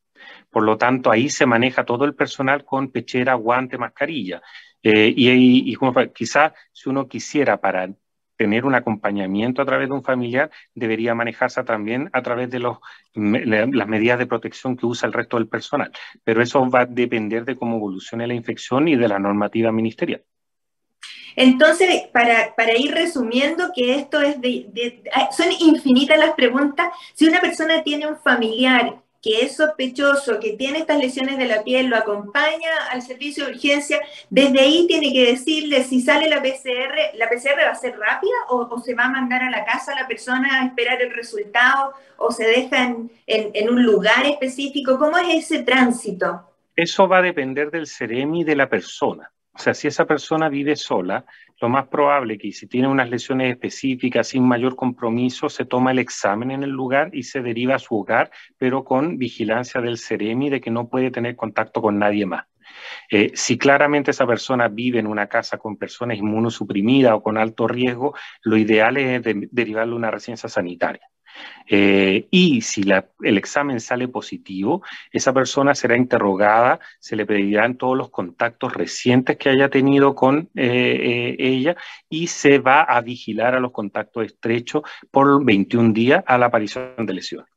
Por 0.49 0.63
lo 0.63 0.79
tanto, 0.79 1.11
ahí 1.11 1.29
se 1.29 1.45
maneja 1.45 1.85
todo 1.85 2.03
el 2.05 2.15
personal 2.15 2.65
con 2.65 2.89
pechera, 2.89 3.35
guante, 3.35 3.77
mascarilla. 3.77 4.41
Eh, 4.81 5.13
y, 5.15 5.71
y, 5.71 5.77
quizás 6.15 6.53
si 6.71 6.89
uno 6.89 7.07
quisiera 7.07 7.61
para 7.61 7.87
tener 8.35 8.65
un 8.65 8.73
acompañamiento 8.73 9.61
a 9.61 9.65
través 9.65 9.87
de 9.87 9.93
un 9.93 10.03
familiar, 10.03 10.49
debería 10.73 11.13
manejarse 11.13 11.63
también 11.63 12.09
a 12.11 12.23
través 12.23 12.49
de 12.49 12.57
los, 12.57 12.79
las 13.13 13.87
medidas 13.87 14.17
de 14.17 14.25
protección 14.25 14.75
que 14.75 14.87
usa 14.87 15.05
el 15.05 15.13
resto 15.13 15.37
del 15.37 15.47
personal. 15.47 15.91
Pero 16.23 16.41
eso 16.41 16.67
va 16.67 16.81
a 16.81 16.85
depender 16.87 17.45
de 17.45 17.55
cómo 17.55 17.75
evolucione 17.75 18.25
la 18.25 18.33
infección 18.33 18.87
y 18.87 18.95
de 18.95 19.07
la 19.07 19.19
normativa 19.19 19.71
ministerial. 19.71 20.23
Entonces, 21.35 22.03
para, 22.11 22.77
ir 22.77 22.93
resumiendo, 22.93 23.71
que 23.73 23.95
esto 23.95 24.21
es 24.21 24.39
de, 24.41 25.01
son 25.35 25.47
infinitas 25.59 26.17
las 26.17 26.33
preguntas. 26.33 26.89
Si 27.13 27.25
una 27.25 27.39
persona 27.39 27.83
tiene 27.83 28.07
un 28.07 28.17
familiar 28.17 28.95
que 29.21 29.41
es 29.41 29.55
sospechoso, 29.55 30.39
que 30.39 30.53
tiene 30.53 30.79
estas 30.79 30.97
lesiones 30.97 31.37
de 31.37 31.45
la 31.45 31.63
piel, 31.63 31.87
lo 31.87 31.95
acompaña 31.95 32.87
al 32.89 33.03
servicio 33.03 33.45
de 33.45 33.51
urgencia, 33.51 34.01
desde 34.31 34.59
ahí 34.59 34.87
tiene 34.87 35.13
que 35.13 35.27
decirle 35.27 35.83
si 35.83 36.01
sale 36.01 36.27
la 36.27 36.41
PCR, 36.41 37.15
¿la 37.15 37.29
PCR 37.29 37.67
va 37.67 37.71
a 37.71 37.75
ser 37.75 37.99
rápida 37.99 38.33
o, 38.49 38.79
se 38.79 38.95
va 38.95 39.05
a 39.05 39.09
mandar 39.09 39.43
a 39.43 39.51
la 39.51 39.63
casa 39.63 39.93
la 39.93 40.07
persona 40.07 40.61
a 40.61 40.65
esperar 40.65 40.99
el 41.03 41.13
resultado 41.13 41.93
o 42.17 42.31
se 42.31 42.47
deja 42.47 42.83
en, 42.83 43.11
en 43.27 43.69
un 43.69 43.83
lugar 43.83 44.25
específico? 44.25 44.97
¿Cómo 44.97 45.17
es 45.19 45.45
ese 45.45 45.61
tránsito? 45.61 46.41
Eso 46.75 47.07
va 47.07 47.19
a 47.19 47.21
depender 47.21 47.69
del 47.69 47.85
CEREMI 47.85 48.43
de 48.43 48.55
la 48.55 48.69
persona. 48.69 49.31
O 49.53 49.59
sea, 49.59 49.73
si 49.73 49.87
esa 49.87 50.05
persona 50.05 50.47
vive 50.47 50.75
sola, 50.75 51.25
lo 51.59 51.69
más 51.69 51.87
probable 51.87 52.37
que 52.37 52.51
si 52.51 52.67
tiene 52.67 52.87
unas 52.87 53.09
lesiones 53.09 53.51
específicas 53.51 54.29
sin 54.29 54.43
mayor 54.43 54.75
compromiso, 54.75 55.49
se 55.49 55.65
toma 55.65 55.91
el 55.91 55.99
examen 55.99 56.51
en 56.51 56.63
el 56.63 56.69
lugar 56.69 57.09
y 57.13 57.23
se 57.23 57.41
deriva 57.41 57.75
a 57.75 57.79
su 57.79 57.95
hogar, 57.95 58.31
pero 58.57 58.83
con 58.83 59.17
vigilancia 59.17 59.81
del 59.81 59.97
CEREMI 59.97 60.49
de 60.49 60.61
que 60.61 60.71
no 60.71 60.89
puede 60.89 61.11
tener 61.11 61.35
contacto 61.35 61.81
con 61.81 61.99
nadie 61.99 62.25
más. 62.25 62.45
Eh, 63.09 63.31
si 63.35 63.57
claramente 63.57 64.11
esa 64.11 64.25
persona 64.25 64.69
vive 64.69 64.99
en 64.99 65.07
una 65.07 65.27
casa 65.27 65.57
con 65.57 65.77
personas 65.77 66.17
inmunosuprimidas 66.17 67.13
o 67.13 67.21
con 67.21 67.37
alto 67.37 67.67
riesgo, 67.67 68.15
lo 68.43 68.55
ideal 68.57 68.97
es 68.97 69.21
derivarle 69.51 69.93
a 69.93 69.97
una 69.97 70.11
residencia 70.11 70.47
sanitaria. 70.47 71.10
Eh, 71.67 72.27
y 72.31 72.61
si 72.61 72.83
el 73.21 73.37
examen 73.37 73.79
sale 73.79 74.07
positivo, 74.07 74.83
esa 75.11 75.33
persona 75.33 75.73
será 75.75 75.95
interrogada, 75.95 76.79
se 76.99 77.15
le 77.15 77.25
pedirán 77.25 77.77
todos 77.77 77.97
los 77.97 78.09
contactos 78.09 78.73
recientes 78.73 79.37
que 79.37 79.49
haya 79.49 79.69
tenido 79.69 80.13
con 80.15 80.49
eh, 80.55 80.65
eh, 80.65 81.35
ella 81.39 81.75
y 82.09 82.27
se 82.27 82.59
va 82.59 82.81
a 82.81 82.99
vigilar 83.01 83.55
a 83.55 83.59
los 83.59 83.71
contactos 83.71 84.25
estrechos 84.25 84.83
por 85.11 85.43
21 85.45 85.93
días 85.93 86.23
a 86.27 86.37
la 86.37 86.47
aparición 86.47 86.93
de 86.97 87.13
lesiones. 87.13 87.49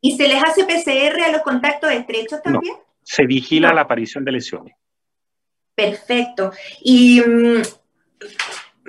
¿Y 0.00 0.16
se 0.16 0.28
les 0.28 0.42
hace 0.42 0.64
PCR 0.64 1.22
a 1.22 1.32
los 1.32 1.42
contactos 1.42 1.90
estrechos 1.92 2.42
también? 2.42 2.74
se 3.06 3.24
vigila 3.24 3.72
la 3.72 3.82
aparición 3.82 4.24
de 4.24 4.32
lesiones. 4.32 4.74
Perfecto. 5.76 6.52
Y 6.82 7.22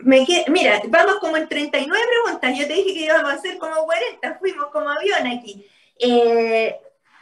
mira, 0.03 0.81
vamos 0.87 1.15
como 1.19 1.37
en 1.37 1.47
39 1.47 2.03
preguntas. 2.23 2.57
Yo 2.57 2.67
te 2.67 2.73
dije 2.73 2.93
que 2.93 3.05
íbamos 3.05 3.31
a 3.31 3.35
hacer 3.35 3.57
como 3.57 3.85
40, 3.85 4.39
fuimos 4.39 4.67
como 4.67 4.89
avión 4.89 5.27
aquí. 5.27 5.65
Eh, 5.99 6.75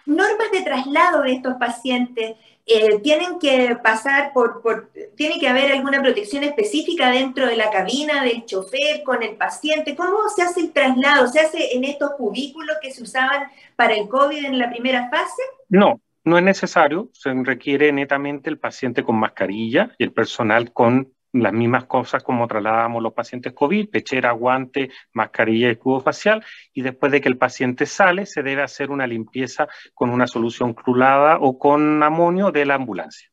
normas 0.06 0.52
de 0.52 0.62
traslado 0.62 1.24
de 1.24 1.34
estos 1.34 1.56
pacientes. 1.56 2.36
Eh, 2.68 3.00
tienen 3.04 3.38
que 3.38 3.78
pasar 3.84 4.34
por, 4.34 4.90
tiene 5.16 5.40
que 5.40 5.48
haber 5.48 5.72
alguna 5.72 6.02
protección 6.02 6.44
específica 6.44 7.12
dentro 7.12 7.46
de 7.46 7.56
la 7.56 7.70
cabina 7.70 8.24
del 8.24 8.46
chofer 8.46 9.04
con 9.04 9.22
el 9.22 9.36
paciente. 9.36 9.96
¿Cómo 9.96 10.28
se 10.36 10.42
hace 10.42 10.62
el 10.62 10.72
traslado? 10.72 11.28
¿Se 11.28 11.40
hace 11.40 11.76
en 11.76 11.84
estos 11.84 12.14
cubículos 12.14 12.78
que 12.82 12.92
se 12.92 13.04
usaban 13.04 13.52
para 13.76 13.94
el 13.94 14.08
COVID 14.08 14.46
en 14.46 14.58
la 14.58 14.72
primera 14.72 15.10
fase? 15.12 15.44
No, 15.70 16.02
no 16.24 16.40
es 16.40 16.44
necesario. 16.44 17.10
Se 17.14 17.32
requiere 17.34 17.92
netamente 17.92 18.50
el 18.50 18.58
paciente 18.58 19.04
con 19.04 19.18
mascarilla 19.18 19.92
y 20.00 20.04
el 20.04 20.12
personal 20.12 20.74
con 20.74 21.14
las 21.36 21.54
mismas 21.54 21.86
cosas 21.86 22.24
como 22.24 22.48
trasladábamos 22.48 23.04
los 23.04 23.14
pacientes 23.14 23.54
COVID, 23.54 23.90
pechera, 23.90 24.32
guante, 24.32 24.90
mascarilla 25.14 25.68
y 25.68 25.72
escudo 25.72 26.00
facial, 26.00 26.44
y 26.74 26.82
después 26.82 27.12
de 27.12 27.22
que 27.22 27.30
el 27.30 27.38
paciente 27.38 27.86
sale, 27.86 28.26
se 28.26 28.42
debe 28.42 28.62
hacer 28.62 28.90
una 28.90 29.06
limpieza 29.06 29.68
con 29.94 30.10
una 30.10 30.28
solución 30.28 30.74
crulada 30.74 31.38
o 31.40 31.60
con 31.60 32.02
amonio 32.02 32.52
de 32.52 32.66
la 32.66 32.76
ambulancia 32.76 33.30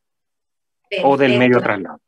o 1.03 1.17
del 1.17 1.39
medio 1.39 1.61
traslado. 1.61 2.01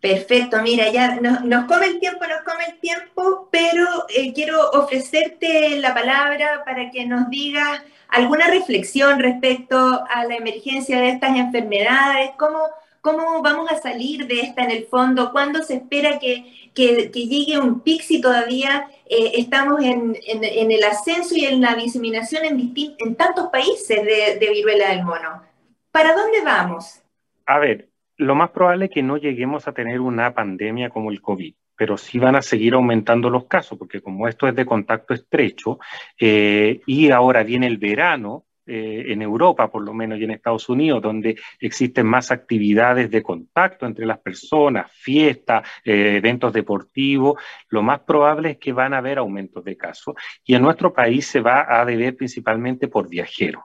Perfecto, 0.00 0.60
mira, 0.60 0.90
ya 0.90 1.18
nos, 1.18 1.64
come 1.64 1.86
el 1.86 1.98
tiempo, 1.98 2.26
nos 2.26 2.42
come 2.44 2.64
el 2.68 2.78
tiempo, 2.78 3.48
pero 3.50 3.86
eh, 4.14 4.34
quiero 4.34 4.70
ofrecerte 4.72 5.78
la 5.78 5.94
palabra 5.94 6.62
para 6.62 6.90
que 6.90 7.06
nos 7.06 7.30
digas 7.30 7.82
alguna 8.08 8.48
reflexión 8.48 9.18
respecto 9.18 10.04
a 10.10 10.26
la 10.26 10.36
emergencia 10.36 11.00
de 11.00 11.08
estas 11.08 11.38
enfermedades, 11.38 12.32
cómo 12.36 12.68
¿Cómo 13.04 13.42
vamos 13.42 13.70
a 13.70 13.76
salir 13.76 14.26
de 14.26 14.40
esta 14.40 14.64
en 14.64 14.70
el 14.70 14.86
fondo? 14.86 15.30
¿Cuándo 15.30 15.62
se 15.62 15.74
espera 15.74 16.18
que, 16.18 16.70
llegue 16.74 17.58
un 17.58 17.80
pic 17.80 18.00
si 18.00 18.18
todavía 18.18 18.88
eh, 19.04 19.32
estamos 19.34 19.82
en, 19.84 20.16
el 20.24 20.82
ascenso 20.84 21.36
y 21.36 21.44
en 21.44 21.60
la 21.60 21.74
diseminación 21.74 22.46
en, 22.46 22.72
en 22.74 23.14
tantos 23.14 23.48
países 23.48 24.02
de, 24.02 24.38
de 24.40 24.50
viruela 24.50 24.88
del 24.88 25.04
mono? 25.04 25.42
¿Para 25.90 26.16
dónde 26.16 26.42
vamos? 26.42 27.02
A 27.44 27.58
ver, 27.58 27.90
lo 28.16 28.34
más 28.34 28.48
probable 28.52 28.86
es 28.86 28.90
que 28.90 29.02
no 29.02 29.18
lleguemos 29.18 29.68
a 29.68 29.72
tener 29.72 30.00
una 30.00 30.32
pandemia 30.32 30.88
como 30.88 31.10
el 31.10 31.20
COVID 31.20 31.54
pero 31.76 31.98
sí 31.98 32.20
van 32.20 32.36
a 32.36 32.42
seguir 32.42 32.74
aumentando 32.74 33.28
los 33.28 33.46
casos, 33.46 33.76
porque 33.76 34.00
como 34.00 34.28
esto 34.28 34.46
es 34.46 34.54
de 34.54 34.64
contacto 34.64 35.12
estrecho 35.12 35.80
eh, 36.20 36.80
y 36.86 37.10
ahora 37.10 37.42
viene 37.42 37.66
el 37.66 37.78
verano, 37.78 38.44
eh, 38.66 39.04
en 39.08 39.22
Europa, 39.22 39.70
por 39.70 39.84
lo 39.84 39.92
menos, 39.92 40.18
y 40.18 40.24
en 40.24 40.30
Estados 40.30 40.68
Unidos, 40.68 41.02
donde 41.02 41.36
existen 41.60 42.06
más 42.06 42.30
actividades 42.30 43.10
de 43.10 43.22
contacto 43.22 43.86
entre 43.86 44.06
las 44.06 44.18
personas, 44.18 44.90
fiestas, 44.92 45.68
eh, 45.84 46.16
eventos 46.16 46.52
deportivos, 46.52 47.40
lo 47.68 47.82
más 47.82 48.00
probable 48.00 48.52
es 48.52 48.58
que 48.58 48.72
van 48.72 48.94
a 48.94 48.98
haber 48.98 49.18
aumentos 49.18 49.64
de 49.64 49.76
casos. 49.76 50.14
Y 50.44 50.54
en 50.54 50.62
nuestro 50.62 50.92
país 50.92 51.26
se 51.26 51.40
va 51.40 51.80
a 51.80 51.84
deber 51.84 52.16
principalmente 52.16 52.88
por 52.88 53.08
viajeros. 53.08 53.64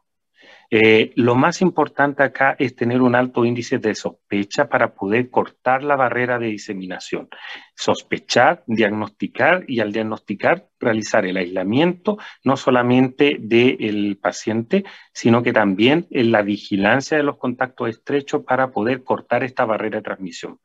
Eh, 0.72 1.14
lo 1.16 1.34
más 1.34 1.62
importante 1.62 2.22
acá 2.22 2.56
es 2.60 2.76
tener 2.76 3.02
un 3.02 3.16
alto 3.16 3.44
índice 3.44 3.80
de 3.80 3.96
sospecha 3.96 4.70
para 4.70 4.94
poder 4.94 5.32
cortar 5.32 5.84
la 5.84 5.96
barrera 5.96 6.38
de 6.38 6.48
diseminación. 6.48 7.28
sospechar, 7.76 8.64
diagnosticar 8.68 9.64
y 9.68 9.80
al 9.80 9.94
diagnosticar 9.94 10.68
realizar 10.80 11.26
el 11.26 11.38
aislamiento 11.38 12.18
no 12.44 12.58
solamente 12.58 13.38
del 13.40 14.18
paciente, 14.22 14.84
sino 15.14 15.42
que 15.44 15.54
también 15.54 16.06
en 16.12 16.32
la 16.32 16.42
vigilancia 16.42 17.18
de 17.18 17.24
los 17.24 17.38
contactos 17.38 17.90
estrechos 17.90 18.44
para 18.44 18.72
poder 18.72 19.04
cortar 19.04 19.44
esta 19.44 19.66
barrera 19.66 20.00
de 20.00 20.04
transmisión. 20.04 20.60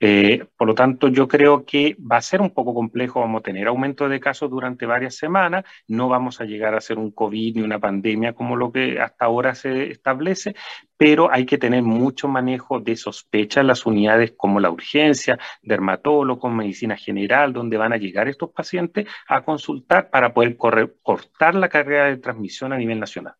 Eh, 0.00 0.44
por 0.56 0.66
lo 0.66 0.74
tanto, 0.74 1.08
yo 1.08 1.28
creo 1.28 1.64
que 1.64 1.96
va 2.00 2.16
a 2.16 2.22
ser 2.22 2.40
un 2.40 2.50
poco 2.50 2.74
complejo, 2.74 3.20
vamos 3.20 3.40
a 3.40 3.42
tener 3.44 3.68
aumento 3.68 4.08
de 4.08 4.18
casos 4.20 4.50
durante 4.50 4.86
varias 4.86 5.16
semanas, 5.16 5.64
no 5.86 6.08
vamos 6.08 6.40
a 6.40 6.44
llegar 6.44 6.74
a 6.74 6.80
ser 6.80 6.98
un 6.98 7.12
COVID 7.12 7.56
ni 7.56 7.62
una 7.62 7.78
pandemia 7.78 8.32
como 8.32 8.56
lo 8.56 8.72
que 8.72 9.00
hasta 9.00 9.24
ahora 9.24 9.54
se 9.54 9.90
establece, 9.90 10.56
pero 10.96 11.30
hay 11.30 11.46
que 11.46 11.58
tener 11.58 11.82
mucho 11.82 12.26
manejo 12.26 12.80
de 12.80 12.96
sospecha 12.96 13.60
en 13.60 13.68
las 13.68 13.86
unidades 13.86 14.34
como 14.36 14.58
la 14.58 14.70
urgencia, 14.70 15.38
dermatólogo, 15.62 16.48
medicina 16.48 16.96
general, 16.96 17.52
donde 17.52 17.76
van 17.76 17.92
a 17.92 17.96
llegar 17.96 18.28
estos 18.28 18.50
pacientes 18.50 19.06
a 19.28 19.42
consultar 19.42 20.10
para 20.10 20.34
poder 20.34 20.56
cortar 20.56 21.54
la 21.54 21.68
carrera 21.68 22.06
de 22.06 22.16
transmisión 22.16 22.72
a 22.72 22.76
nivel 22.78 22.98
nacional. 22.98 23.34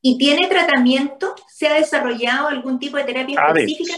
¿Y 0.00 0.18
tiene 0.18 0.46
tratamiento? 0.46 1.34
¿Se 1.48 1.66
ha 1.66 1.74
desarrollado 1.74 2.48
algún 2.48 2.78
tipo 2.78 2.96
de 2.96 3.04
terapia 3.04 3.40
específica 3.48 3.94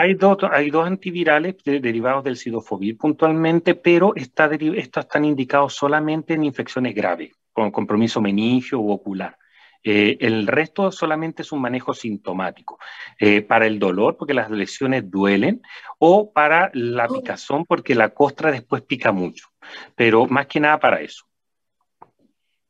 hay 0.00 0.14
dos, 0.14 0.38
hay 0.50 0.70
dos 0.70 0.86
antivirales 0.86 1.56
derivados 1.62 2.24
del 2.24 2.38
sidofovir 2.38 2.96
puntualmente, 2.96 3.74
pero 3.74 4.14
estos 4.16 4.50
están 4.96 5.26
indicados 5.26 5.74
solamente 5.74 6.32
en 6.32 6.44
infecciones 6.44 6.94
graves, 6.94 7.32
con 7.52 7.70
compromiso 7.70 8.18
meningio 8.18 8.80
u 8.80 8.92
ocular. 8.92 9.36
Eh, 9.82 10.16
el 10.20 10.46
resto 10.46 10.90
solamente 10.90 11.42
es 11.42 11.52
un 11.52 11.60
manejo 11.60 11.92
sintomático. 11.92 12.78
Eh, 13.18 13.42
para 13.42 13.66
el 13.66 13.78
dolor, 13.78 14.16
porque 14.16 14.32
las 14.32 14.50
lesiones 14.50 15.10
duelen, 15.10 15.60
o 15.98 16.32
para 16.32 16.70
la 16.72 17.04
oh. 17.04 17.20
picazón, 17.20 17.66
porque 17.66 17.94
la 17.94 18.08
costra 18.08 18.50
después 18.50 18.80
pica 18.80 19.12
mucho. 19.12 19.48
Pero 19.94 20.24
más 20.26 20.46
que 20.46 20.60
nada 20.60 20.80
para 20.80 21.02
eso. 21.02 21.26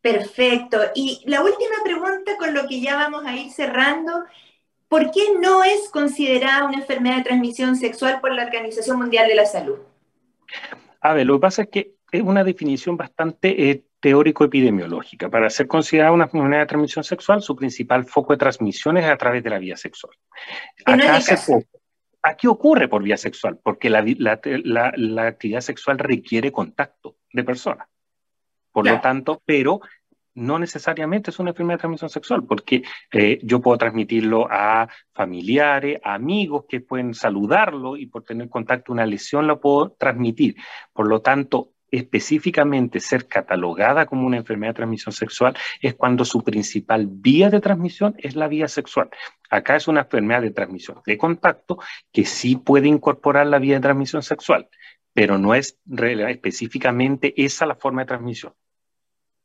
Perfecto. 0.00 0.78
Y 0.96 1.22
la 1.26 1.42
última 1.42 1.76
pregunta 1.84 2.36
con 2.38 2.54
lo 2.54 2.66
que 2.66 2.80
ya 2.80 2.96
vamos 2.96 3.24
a 3.24 3.36
ir 3.36 3.52
cerrando 3.52 4.24
¿por 4.90 5.12
qué 5.12 5.20
no 5.40 5.62
es 5.62 5.88
considerada 5.88 6.66
una 6.66 6.78
enfermedad 6.78 7.18
de 7.18 7.22
transmisión 7.22 7.76
sexual 7.76 8.20
por 8.20 8.34
la 8.34 8.42
Organización 8.42 8.98
Mundial 8.98 9.28
de 9.28 9.36
la 9.36 9.46
Salud? 9.46 9.78
A 11.00 11.14
ver, 11.14 11.26
lo 11.26 11.34
que 11.34 11.40
pasa 11.40 11.62
es 11.62 11.68
que 11.68 11.94
es 12.10 12.22
una 12.22 12.42
definición 12.42 12.96
bastante 12.96 13.70
eh, 13.70 13.84
teórico-epidemiológica. 14.00 15.30
Para 15.30 15.48
ser 15.48 15.68
considerada 15.68 16.12
una 16.12 16.24
enfermedad 16.24 16.62
de 16.62 16.66
transmisión 16.66 17.04
sexual, 17.04 17.40
su 17.40 17.54
principal 17.54 18.04
foco 18.04 18.32
de 18.32 18.38
transmisión 18.38 18.96
es 18.96 19.04
a 19.04 19.16
través 19.16 19.44
de 19.44 19.50
la 19.50 19.60
vía 19.60 19.76
sexual. 19.76 20.12
Aquí 22.22 22.48
ocurre 22.48 22.88
por 22.88 23.04
vía 23.04 23.16
sexual, 23.16 23.60
porque 23.62 23.88
la, 23.88 24.00
actividad 25.28 25.60
sexual 25.60 25.98
requiere 25.98 26.50
contacto 26.50 27.16
de 27.32 27.44
personas. 27.44 27.86
Por 28.72 28.88
lo 28.88 29.00
tanto, 29.00 29.40
pero 29.46 29.80
no 30.40 30.58
necesariamente 30.58 31.30
es 31.30 31.38
una 31.38 31.50
enfermedad 31.50 31.78
de 31.78 31.82
transmisión 31.82 32.10
sexual, 32.10 32.44
porque 32.44 32.82
eh, 33.12 33.38
yo 33.42 33.60
puedo 33.60 33.76
transmitirlo 33.78 34.48
a 34.50 34.88
familiares, 35.12 36.00
amigos 36.02 36.64
que 36.68 36.80
pueden 36.80 37.14
saludarlo 37.14 37.96
y 37.96 38.06
por 38.06 38.24
tener 38.24 38.48
contacto 38.48 38.92
una 38.92 39.06
lesión 39.06 39.46
lo 39.46 39.60
puedo 39.60 39.90
transmitir. 39.92 40.56
Por 40.92 41.08
lo 41.08 41.20
tanto, 41.20 41.72
específicamente 41.90 43.00
ser 43.00 43.26
catalogada 43.26 44.06
como 44.06 44.26
una 44.26 44.38
enfermedad 44.38 44.70
de 44.70 44.76
transmisión 44.76 45.12
sexual 45.12 45.56
es 45.80 45.94
cuando 45.94 46.24
su 46.24 46.42
principal 46.42 47.06
vía 47.08 47.50
de 47.50 47.60
transmisión 47.60 48.14
es 48.18 48.36
la 48.36 48.48
vía 48.48 48.68
sexual. 48.68 49.10
Acá 49.50 49.76
es 49.76 49.88
una 49.88 50.02
enfermedad 50.02 50.42
de 50.42 50.52
transmisión 50.52 51.00
de 51.04 51.18
contacto 51.18 51.78
que 52.12 52.24
sí 52.24 52.56
puede 52.56 52.88
incorporar 52.88 53.46
la 53.46 53.58
vía 53.58 53.74
de 53.74 53.80
transmisión 53.80 54.22
sexual, 54.22 54.68
pero 55.12 55.38
no 55.38 55.54
es 55.54 55.78
específicamente 56.28 57.34
esa 57.36 57.66
la 57.66 57.74
forma 57.74 58.02
de 58.02 58.06
transmisión. 58.06 58.54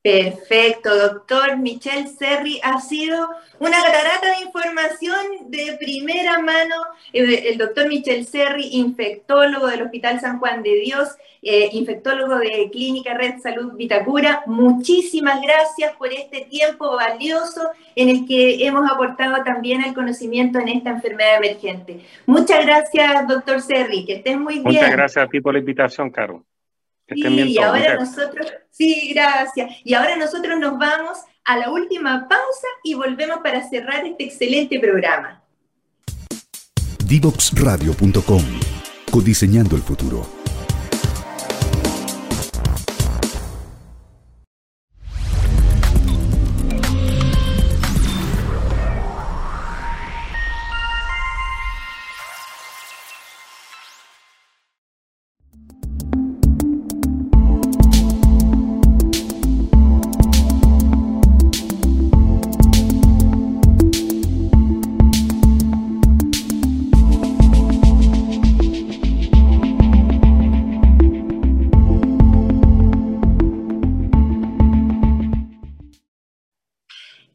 Perfecto, 0.05 0.95
doctor 0.95 1.57
Michel 1.57 2.07
Serri. 2.07 2.59
Ha 2.61 2.79
sido 2.79 3.27
una 3.57 3.77
catarata 3.81 4.37
de 4.37 4.45
información 4.45 5.17
de 5.47 5.77
primera 5.79 6.37
mano. 6.37 6.75
El 7.11 7.57
doctor 7.57 7.87
Michel 7.87 8.23
Serri, 8.27 8.67
infectólogo 8.73 9.65
del 9.65 9.81
Hospital 9.81 10.19
San 10.19 10.37
Juan 10.37 10.61
de 10.61 10.75
Dios, 10.75 11.09
eh, 11.41 11.69
infectólogo 11.71 12.37
de 12.37 12.69
Clínica 12.71 13.15
Red 13.15 13.39
Salud 13.39 13.73
Vitacura. 13.73 14.43
Muchísimas 14.45 15.41
gracias 15.41 15.93
por 15.93 16.13
este 16.13 16.41
tiempo 16.41 16.95
valioso 16.95 17.71
en 17.95 18.09
el 18.09 18.27
que 18.27 18.63
hemos 18.63 18.87
aportado 18.87 19.43
también 19.43 19.83
el 19.83 19.95
conocimiento 19.95 20.59
en 20.59 20.67
esta 20.67 20.91
enfermedad 20.91 21.37
emergente. 21.37 22.01
Muchas 22.27 22.63
gracias, 22.63 23.27
doctor 23.27 23.59
Serri. 23.59 24.05
Que 24.05 24.17
estén 24.17 24.39
muy 24.39 24.59
bien. 24.59 24.65
Muchas 24.65 24.91
gracias 24.91 25.25
a 25.25 25.27
ti 25.27 25.41
por 25.41 25.53
la 25.53 25.59
invitación, 25.61 26.11
Caro. 26.11 26.45
Sí, 27.07 27.21
y 27.23 27.57
ahora 27.59 27.95
nosotros, 27.95 28.51
sí, 28.71 29.11
gracias. 29.13 29.69
Y 29.83 29.93
ahora 29.93 30.15
nosotros 30.15 30.59
nos 30.59 30.77
vamos 30.79 31.19
a 31.43 31.57
la 31.57 31.69
última 31.69 32.27
pausa 32.27 32.67
y 32.83 32.95
volvemos 32.95 33.39
para 33.43 33.67
cerrar 33.69 34.05
este 34.05 34.25
excelente 34.25 34.79
programa. 34.79 35.43
Divoxradio.com 37.05 38.43
Codiseñando 39.11 39.75
el 39.75 39.83
futuro. 39.83 40.44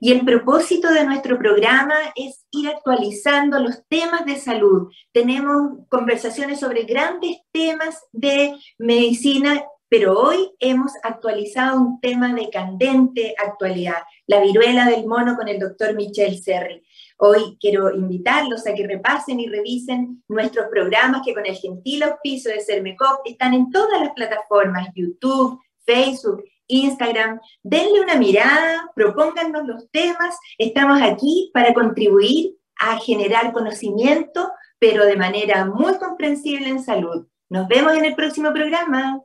Y 0.02 0.12
el 0.12 0.24
propósito 0.24 0.90
de 0.90 1.04
nuestro 1.04 1.38
programa 1.38 1.94
es 2.16 2.46
ir 2.50 2.70
actualizando 2.70 3.58
los 3.58 3.86
temas 3.86 4.24
de 4.24 4.36
salud. 4.36 4.90
Tenemos 5.12 5.86
conversaciones 5.90 6.58
sobre 6.58 6.84
grandes 6.84 7.42
temas 7.52 8.02
de 8.10 8.54
medicina, 8.78 9.62
pero 9.90 10.18
hoy 10.18 10.52
hemos 10.58 10.92
actualizado 11.02 11.78
un 11.78 12.00
tema 12.00 12.32
de 12.32 12.48
candente 12.48 13.34
actualidad, 13.36 14.02
la 14.26 14.40
viruela 14.40 14.86
del 14.86 15.06
mono 15.06 15.36
con 15.36 15.48
el 15.48 15.58
doctor 15.58 15.94
Michel 15.94 16.42
Serri. 16.42 16.82
Hoy 17.18 17.58
quiero 17.60 17.94
invitarlos 17.94 18.66
a 18.66 18.74
que 18.74 18.86
repasen 18.86 19.38
y 19.38 19.48
revisen 19.48 20.24
nuestros 20.28 20.68
programas 20.70 21.20
que 21.22 21.34
con 21.34 21.44
el 21.44 21.56
gentil 21.56 22.04
auspicio 22.04 22.50
de 22.50 22.64
Cermecop 22.64 23.20
están 23.26 23.52
en 23.52 23.70
todas 23.70 24.00
las 24.00 24.12
plataformas, 24.14 24.88
YouTube, 24.94 25.60
Facebook, 25.84 26.42
Instagram. 26.70 27.40
Denle 27.62 28.00
una 28.00 28.16
mirada, 28.16 28.90
propónganos 28.94 29.66
los 29.66 29.90
temas. 29.90 30.38
Estamos 30.56 31.02
aquí 31.02 31.50
para 31.52 31.74
contribuir 31.74 32.56
a 32.80 32.98
generar 32.98 33.52
conocimiento, 33.52 34.50
pero 34.78 35.04
de 35.04 35.16
manera 35.16 35.66
muy 35.66 35.98
comprensible 35.98 36.68
en 36.68 36.82
salud. 36.82 37.26
Nos 37.50 37.68
vemos 37.68 37.94
en 37.94 38.04
el 38.06 38.14
próximo 38.14 38.52
programa. 38.52 39.20